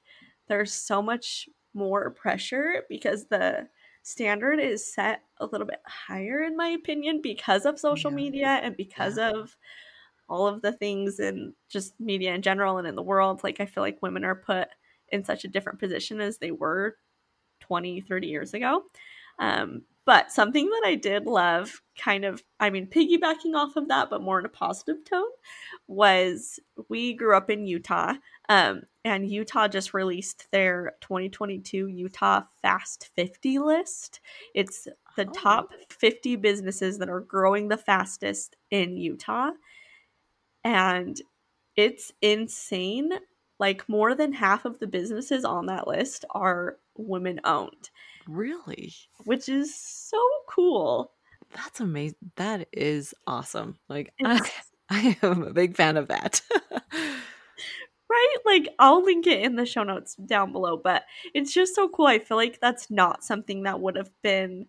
there's 0.48 0.72
so 0.72 1.00
much 1.00 1.48
more 1.74 2.10
pressure 2.10 2.84
because 2.88 3.26
the 3.26 3.68
standard 4.02 4.60
is 4.60 4.92
set 4.92 5.22
a 5.38 5.46
little 5.46 5.66
bit 5.66 5.80
higher, 5.86 6.42
in 6.42 6.56
my 6.56 6.68
opinion, 6.68 7.20
because 7.22 7.64
of 7.64 7.78
social 7.78 8.10
yeah. 8.10 8.16
media 8.16 8.60
and 8.62 8.76
because 8.76 9.16
yeah. 9.16 9.30
of 9.30 9.56
all 10.30 10.46
of 10.46 10.62
the 10.62 10.72
things 10.72 11.20
in 11.20 11.52
just 11.68 11.98
media 12.00 12.34
in 12.34 12.40
general 12.40 12.78
and 12.78 12.88
in 12.88 12.94
the 12.94 13.02
world 13.02 13.42
like 13.42 13.60
i 13.60 13.66
feel 13.66 13.82
like 13.82 14.00
women 14.00 14.24
are 14.24 14.34
put 14.34 14.68
in 15.10 15.24
such 15.24 15.44
a 15.44 15.48
different 15.48 15.78
position 15.78 16.20
as 16.20 16.38
they 16.38 16.50
were 16.50 16.96
20 17.60 18.00
30 18.00 18.26
years 18.26 18.54
ago. 18.54 18.82
Um, 19.38 19.82
but 20.06 20.32
something 20.32 20.68
that 20.68 20.82
i 20.86 20.94
did 20.94 21.26
love 21.26 21.82
kind 21.98 22.24
of 22.24 22.42
i 22.58 22.68
mean 22.68 22.86
piggybacking 22.86 23.54
off 23.54 23.76
of 23.76 23.88
that 23.88 24.10
but 24.10 24.22
more 24.22 24.38
in 24.38 24.44
a 24.44 24.50
positive 24.50 25.04
tone 25.04 25.22
was 25.86 26.58
we 26.88 27.14
grew 27.14 27.36
up 27.36 27.48
in 27.48 27.66
utah 27.66 28.14
um, 28.50 28.82
and 29.04 29.30
utah 29.30 29.68
just 29.68 29.94
released 29.94 30.48
their 30.50 30.94
2022 31.00 31.86
utah 31.86 32.42
fast 32.60 33.10
50 33.14 33.60
list. 33.60 34.20
It's 34.54 34.88
the 35.16 35.26
oh. 35.28 35.32
top 35.32 35.70
50 35.90 36.36
businesses 36.36 36.98
that 36.98 37.08
are 37.08 37.20
growing 37.20 37.68
the 37.68 37.76
fastest 37.76 38.56
in 38.70 38.96
utah 38.96 39.50
and 40.64 41.20
it's 41.76 42.12
insane. 42.22 43.12
Like 43.58 43.88
more 43.88 44.14
than 44.14 44.32
half 44.32 44.64
of 44.64 44.78
the 44.78 44.86
businesses 44.86 45.44
on 45.44 45.66
that 45.66 45.86
list 45.86 46.24
are 46.30 46.78
women 46.96 47.40
owned. 47.44 47.90
Really? 48.26 48.94
Which 49.24 49.48
is 49.48 49.74
so 49.74 50.18
cool. 50.48 51.12
That's 51.54 51.80
amazing. 51.80 52.16
That 52.36 52.68
is 52.72 53.14
awesome. 53.26 53.78
Like 53.88 54.12
I, 54.24 54.40
I 54.90 55.16
am 55.22 55.42
a 55.42 55.52
big 55.52 55.76
fan 55.76 55.96
of 55.96 56.08
that. 56.08 56.40
right? 58.10 58.36
Like 58.44 58.68
I'll 58.78 59.04
link 59.04 59.26
it 59.26 59.42
in 59.42 59.56
the 59.56 59.66
show 59.66 59.82
notes 59.82 60.14
down 60.14 60.52
below, 60.52 60.76
but 60.76 61.04
it's 61.34 61.52
just 61.52 61.74
so 61.74 61.88
cool. 61.88 62.06
I 62.06 62.18
feel 62.18 62.36
like 62.36 62.60
that's 62.60 62.90
not 62.90 63.24
something 63.24 63.64
that 63.64 63.80
would 63.80 63.96
have 63.96 64.10
been 64.22 64.66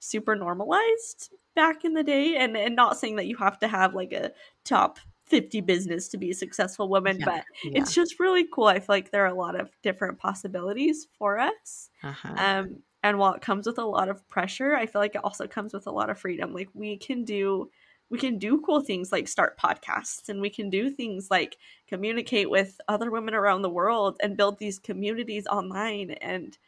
super 0.00 0.36
normalized 0.36 1.30
back 1.56 1.84
in 1.84 1.94
the 1.94 2.02
day 2.02 2.36
and 2.36 2.56
and 2.56 2.76
not 2.76 2.98
saying 2.98 3.16
that 3.16 3.26
you 3.26 3.36
have 3.36 3.58
to 3.58 3.68
have 3.68 3.94
like 3.94 4.12
a 4.12 4.32
top 4.64 4.98
50 5.26 5.60
business 5.62 6.08
to 6.08 6.18
be 6.18 6.30
a 6.30 6.34
successful 6.34 6.88
woman 6.88 7.18
yeah, 7.18 7.24
but 7.24 7.44
yeah. 7.64 7.80
it's 7.80 7.94
just 7.94 8.20
really 8.20 8.46
cool 8.52 8.66
i 8.66 8.78
feel 8.78 8.86
like 8.88 9.10
there 9.10 9.24
are 9.24 9.28
a 9.28 9.34
lot 9.34 9.58
of 9.58 9.70
different 9.82 10.18
possibilities 10.18 11.06
for 11.18 11.38
us 11.38 11.90
uh-huh. 12.02 12.34
um, 12.36 12.76
and 13.02 13.18
while 13.18 13.34
it 13.34 13.42
comes 13.42 13.66
with 13.66 13.78
a 13.78 13.84
lot 13.84 14.08
of 14.08 14.28
pressure 14.28 14.74
i 14.76 14.86
feel 14.86 15.00
like 15.00 15.14
it 15.14 15.24
also 15.24 15.46
comes 15.46 15.72
with 15.72 15.86
a 15.86 15.90
lot 15.90 16.10
of 16.10 16.18
freedom 16.18 16.52
like 16.52 16.68
we 16.74 16.96
can 16.96 17.24
do 17.24 17.70
we 18.10 18.18
can 18.18 18.38
do 18.38 18.60
cool 18.60 18.80
things 18.80 19.10
like 19.10 19.26
start 19.26 19.58
podcasts 19.58 20.28
and 20.28 20.40
we 20.40 20.50
can 20.50 20.68
do 20.68 20.90
things 20.90 21.28
like 21.30 21.56
communicate 21.88 22.50
with 22.50 22.78
other 22.86 23.10
women 23.10 23.34
around 23.34 23.62
the 23.62 23.70
world 23.70 24.16
and 24.22 24.36
build 24.36 24.58
these 24.58 24.78
communities 24.78 25.46
online 25.46 26.10
and 26.20 26.58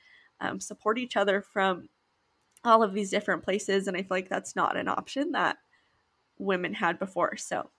um, 0.41 0.61
support 0.61 0.99
each 0.99 1.17
other 1.17 1.41
from 1.41 1.89
all 2.65 2.83
of 2.83 2.93
these 2.93 3.11
different 3.11 3.45
places. 3.45 3.87
And 3.87 3.97
I 3.97 4.01
feel 4.01 4.09
like 4.11 4.29
that's 4.29 4.57
not 4.57 4.77
an 4.77 4.89
option 4.89 5.33
that 5.33 5.57
women 6.39 6.75
had 6.75 6.99
before. 6.99 7.37
So 7.37 7.71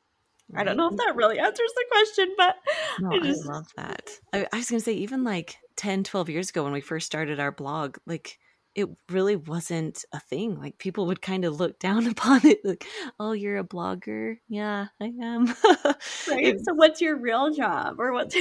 right. 0.49 0.61
I 0.61 0.63
don't 0.63 0.77
know 0.77 0.89
if 0.89 0.97
that 0.97 1.15
really 1.15 1.39
answers 1.39 1.71
the 1.75 1.85
question, 1.91 2.33
but 2.37 2.55
no, 2.99 3.11
I, 3.11 3.19
just... 3.19 3.47
I 3.47 3.53
love 3.53 3.67
that. 3.77 4.09
I, 4.33 4.47
I 4.53 4.57
was 4.57 4.69
going 4.69 4.79
to 4.79 4.85
say, 4.85 4.93
even 4.93 5.23
like 5.23 5.57
10, 5.75 6.03
12 6.03 6.29
years 6.29 6.49
ago 6.49 6.63
when 6.63 6.73
we 6.73 6.81
first 6.81 7.05
started 7.05 7.39
our 7.39 7.51
blog, 7.51 7.97
like 8.05 8.39
it 8.77 8.87
really 9.09 9.35
wasn't 9.35 10.05
a 10.13 10.19
thing. 10.19 10.59
Like 10.59 10.77
people 10.77 11.07
would 11.07 11.19
kind 11.19 11.45
of 11.45 11.59
look 11.59 11.79
down 11.79 12.05
upon 12.11 12.45
it, 12.45 12.59
like, 12.63 12.85
"Oh, 13.19 13.31
you're 13.31 13.57
a 13.57 13.63
blogger." 13.63 14.37
Yeah, 14.47 14.87
I 15.01 15.11
am. 15.21 15.47
right. 16.29 16.55
so, 16.63 16.75
what's 16.75 17.01
your 17.01 17.17
real 17.17 17.51
job, 17.51 17.99
or 17.99 18.13
what's 18.13 18.35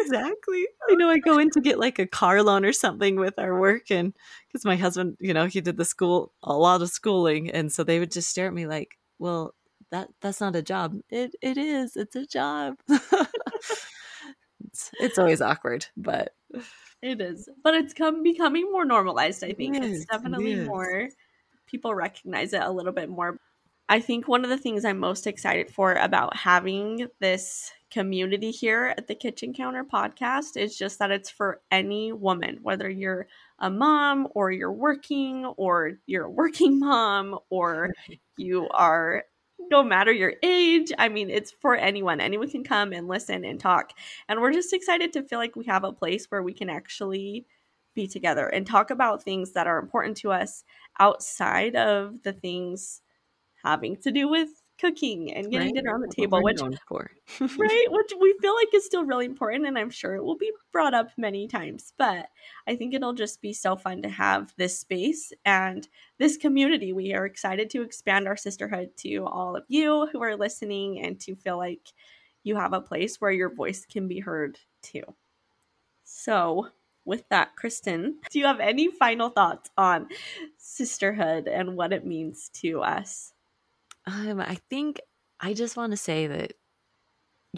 exactly? 0.00 0.66
I 0.90 0.94
know 0.94 1.10
I 1.10 1.18
go 1.18 1.38
in 1.38 1.50
to 1.50 1.60
get 1.60 1.78
like 1.78 1.98
a 1.98 2.06
car 2.06 2.42
loan 2.42 2.64
or 2.64 2.72
something 2.72 3.16
with 3.16 3.38
our 3.38 3.60
work, 3.60 3.90
and 3.90 4.14
because 4.48 4.64
my 4.64 4.76
husband, 4.76 5.18
you 5.20 5.34
know, 5.34 5.44
he 5.44 5.60
did 5.60 5.76
the 5.76 5.84
school 5.84 6.32
a 6.42 6.56
lot 6.56 6.80
of 6.80 6.88
schooling, 6.88 7.50
and 7.50 7.70
so 7.70 7.84
they 7.84 7.98
would 7.98 8.10
just 8.10 8.30
stare 8.30 8.46
at 8.46 8.54
me 8.54 8.66
like, 8.66 8.96
"Well, 9.18 9.54
that 9.92 10.08
that's 10.20 10.40
not 10.40 10.56
a 10.56 10.62
job. 10.62 10.96
It 11.08 11.36
it 11.40 11.56
is. 11.56 11.96
It's 11.96 12.16
a 12.16 12.26
job." 12.26 12.76
it's, 12.88 14.90
it's 14.98 15.18
always 15.18 15.40
awkward, 15.40 15.86
but 15.96 16.34
it 17.02 17.20
is, 17.20 17.48
but 17.62 17.74
it's 17.74 17.94
come 17.94 18.22
becoming 18.22 18.70
more 18.72 18.84
normalized. 18.84 19.44
I 19.44 19.52
think 19.52 19.76
it's 19.76 20.06
definitely 20.06 20.54
it 20.54 20.66
more 20.66 21.08
people 21.66 21.94
recognize 21.94 22.52
it 22.52 22.62
a 22.62 22.70
little 22.70 22.92
bit 22.92 23.08
more. 23.08 23.38
I 23.88 24.00
think 24.00 24.28
one 24.28 24.44
of 24.44 24.50
the 24.50 24.58
things 24.58 24.84
I'm 24.84 24.98
most 24.98 25.26
excited 25.26 25.70
for 25.70 25.94
about 25.94 26.36
having 26.36 27.08
this 27.20 27.72
community 27.90 28.50
here 28.50 28.94
at 28.96 29.06
the 29.06 29.14
Kitchen 29.14 29.52
Counter 29.52 29.84
podcast 29.84 30.56
is 30.56 30.78
just 30.78 30.98
that 30.98 31.10
it's 31.10 31.28
for 31.28 31.60
any 31.70 32.12
woman, 32.12 32.60
whether 32.62 32.88
you're 32.88 33.26
a 33.58 33.68
mom 33.68 34.28
or 34.34 34.50
you're 34.50 34.72
working 34.72 35.44
or 35.44 35.98
you're 36.06 36.24
a 36.24 36.30
working 36.30 36.78
mom 36.78 37.38
or 37.50 37.92
you 38.38 38.68
are 38.70 39.24
no 39.72 39.82
matter 39.82 40.12
your 40.12 40.34
age. 40.42 40.92
I 40.98 41.08
mean, 41.08 41.30
it's 41.30 41.50
for 41.50 41.74
anyone. 41.74 42.20
Anyone 42.20 42.50
can 42.50 42.62
come 42.62 42.92
and 42.92 43.08
listen 43.08 43.42
and 43.42 43.58
talk. 43.58 43.92
And 44.28 44.40
we're 44.40 44.52
just 44.52 44.74
excited 44.74 45.14
to 45.14 45.22
feel 45.22 45.38
like 45.38 45.56
we 45.56 45.64
have 45.64 45.82
a 45.82 45.92
place 45.92 46.26
where 46.26 46.42
we 46.42 46.52
can 46.52 46.68
actually 46.68 47.46
be 47.94 48.06
together 48.06 48.46
and 48.46 48.66
talk 48.66 48.90
about 48.90 49.22
things 49.22 49.52
that 49.52 49.66
are 49.66 49.78
important 49.78 50.18
to 50.18 50.30
us 50.30 50.62
outside 51.00 51.74
of 51.74 52.22
the 52.22 52.34
things 52.34 53.00
having 53.64 53.96
to 53.96 54.12
do 54.12 54.28
with 54.28 54.61
cooking 54.82 55.32
and 55.32 55.48
getting 55.48 55.68
right. 55.68 55.74
dinner 55.76 55.94
on 55.94 56.00
the 56.00 56.08
table, 56.08 56.42
which 56.42 56.60
right, 56.60 57.86
which 57.90 58.12
we 58.20 58.36
feel 58.40 58.54
like 58.54 58.74
is 58.74 58.84
still 58.84 59.04
really 59.04 59.26
important, 59.26 59.64
and 59.64 59.78
I'm 59.78 59.90
sure 59.90 60.16
it 60.16 60.24
will 60.24 60.36
be 60.36 60.50
brought 60.72 60.92
up 60.92 61.10
many 61.16 61.46
times. 61.46 61.92
But 61.96 62.26
I 62.66 62.74
think 62.74 62.92
it'll 62.92 63.12
just 63.12 63.40
be 63.40 63.52
so 63.52 63.76
fun 63.76 64.02
to 64.02 64.08
have 64.08 64.52
this 64.58 64.76
space 64.78 65.32
and 65.44 65.88
this 66.18 66.36
community. 66.36 66.92
We 66.92 67.14
are 67.14 67.24
excited 67.24 67.70
to 67.70 67.82
expand 67.82 68.26
our 68.26 68.36
sisterhood 68.36 68.90
to 68.98 69.24
all 69.24 69.56
of 69.56 69.64
you 69.68 70.08
who 70.12 70.20
are 70.20 70.36
listening, 70.36 71.00
and 71.00 71.18
to 71.20 71.36
feel 71.36 71.58
like 71.58 71.92
you 72.42 72.56
have 72.56 72.72
a 72.72 72.80
place 72.80 73.20
where 73.20 73.30
your 73.30 73.54
voice 73.54 73.86
can 73.86 74.08
be 74.08 74.18
heard 74.18 74.58
too. 74.82 75.04
So, 76.02 76.68
with 77.04 77.28
that, 77.28 77.54
Kristen, 77.54 78.18
do 78.30 78.40
you 78.40 78.46
have 78.46 78.58
any 78.58 78.90
final 78.90 79.28
thoughts 79.28 79.70
on 79.78 80.08
sisterhood 80.58 81.46
and 81.46 81.76
what 81.76 81.92
it 81.92 82.04
means 82.04 82.50
to 82.54 82.82
us? 82.82 83.31
Um, 84.06 84.40
I 84.40 84.56
think 84.68 85.00
I 85.40 85.54
just 85.54 85.76
want 85.76 85.92
to 85.92 85.96
say 85.96 86.26
that 86.26 86.54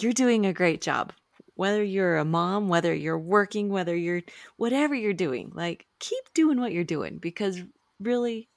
you're 0.00 0.12
doing 0.12 0.46
a 0.46 0.52
great 0.52 0.80
job. 0.80 1.12
Whether 1.56 1.84
you're 1.84 2.16
a 2.16 2.24
mom, 2.24 2.68
whether 2.68 2.92
you're 2.92 3.18
working, 3.18 3.68
whether 3.68 3.94
you're 3.94 4.22
whatever 4.56 4.94
you're 4.94 5.12
doing, 5.12 5.52
like 5.54 5.86
keep 6.00 6.24
doing 6.34 6.60
what 6.60 6.72
you're 6.72 6.84
doing 6.84 7.18
because 7.18 7.62
really 8.00 8.48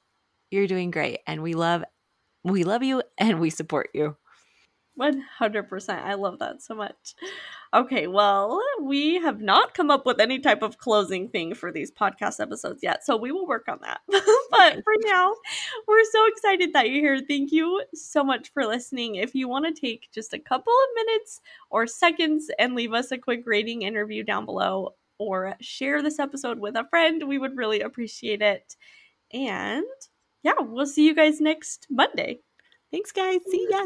you're 0.50 0.68
doing 0.68 0.90
great 0.90 1.20
and 1.28 1.44
we 1.44 1.54
love 1.54 1.84
we 2.44 2.64
love 2.64 2.84
you 2.84 3.04
and 3.18 3.40
we 3.40 3.50
support 3.50 3.90
you. 3.94 4.18
100%. 5.00 5.90
I 5.90 6.16
love 6.16 6.40
that 6.40 6.62
so 6.62 6.76
much. 6.76 7.16
Okay, 7.74 8.08
well, 8.08 8.62
we 8.82 9.16
have 9.16 9.42
not 9.42 9.74
come 9.74 9.92
up 9.92 10.06
with 10.06 10.22
any 10.22 10.40
type 10.40 10.62
of 10.62 10.78
closing 10.78 11.28
thing 11.28 11.54
for 11.54 11.72
these 11.72 11.92
podcast 11.92 12.40
episodes 12.40 12.82
yet, 12.82 13.06
so 13.06 13.18
we 13.18 13.32
will 13.32 13.46
work 13.46 13.68
on 13.68 13.80
that. 13.82 14.00
but 14.08 14.84
for 14.84 14.94
now, 15.04 15.34
we're 15.88 16.04
so 16.12 16.26
excited 16.28 16.72
that 16.74 16.90
you're 16.90 17.16
here. 17.16 17.26
Thank 17.28 17.52
you 17.52 17.84
so 17.94 18.24
much 18.24 18.54
for 18.54 18.66
listening. 18.66 19.16
If 19.16 19.36
you 19.36 19.50
want 19.50 19.66
to 19.66 19.80
take 19.80 20.10
just 20.14 20.34
a 20.34 20.40
couple 20.40 20.74
of 20.74 21.06
minutes 21.06 21.42
or 21.70 21.88
seconds 21.88 22.50
and 22.58 22.74
leave 22.74 22.94
us 22.94 23.12
a 23.12 23.18
quick 23.18 23.44
rating 23.46 23.82
interview 23.82 24.24
down 24.24 24.46
below 24.46 24.96
or 25.18 25.56
share 25.60 26.02
this 26.02 26.20
episode 26.20 26.60
with 26.60 26.76
a 26.76 26.88
friend, 26.90 27.28
we 27.28 27.38
would 27.38 27.58
really 27.58 27.82
appreciate 27.82 28.42
it. 28.42 28.78
And 29.34 29.84
yeah, 30.44 30.54
we'll 30.60 30.86
see 30.86 31.06
you 31.06 31.16
guys 31.16 31.42
next 31.42 31.88
Monday. 31.90 32.40
Thanks, 32.92 33.12
guys. 33.12 33.42
See 33.50 33.68
ya. 33.70 33.86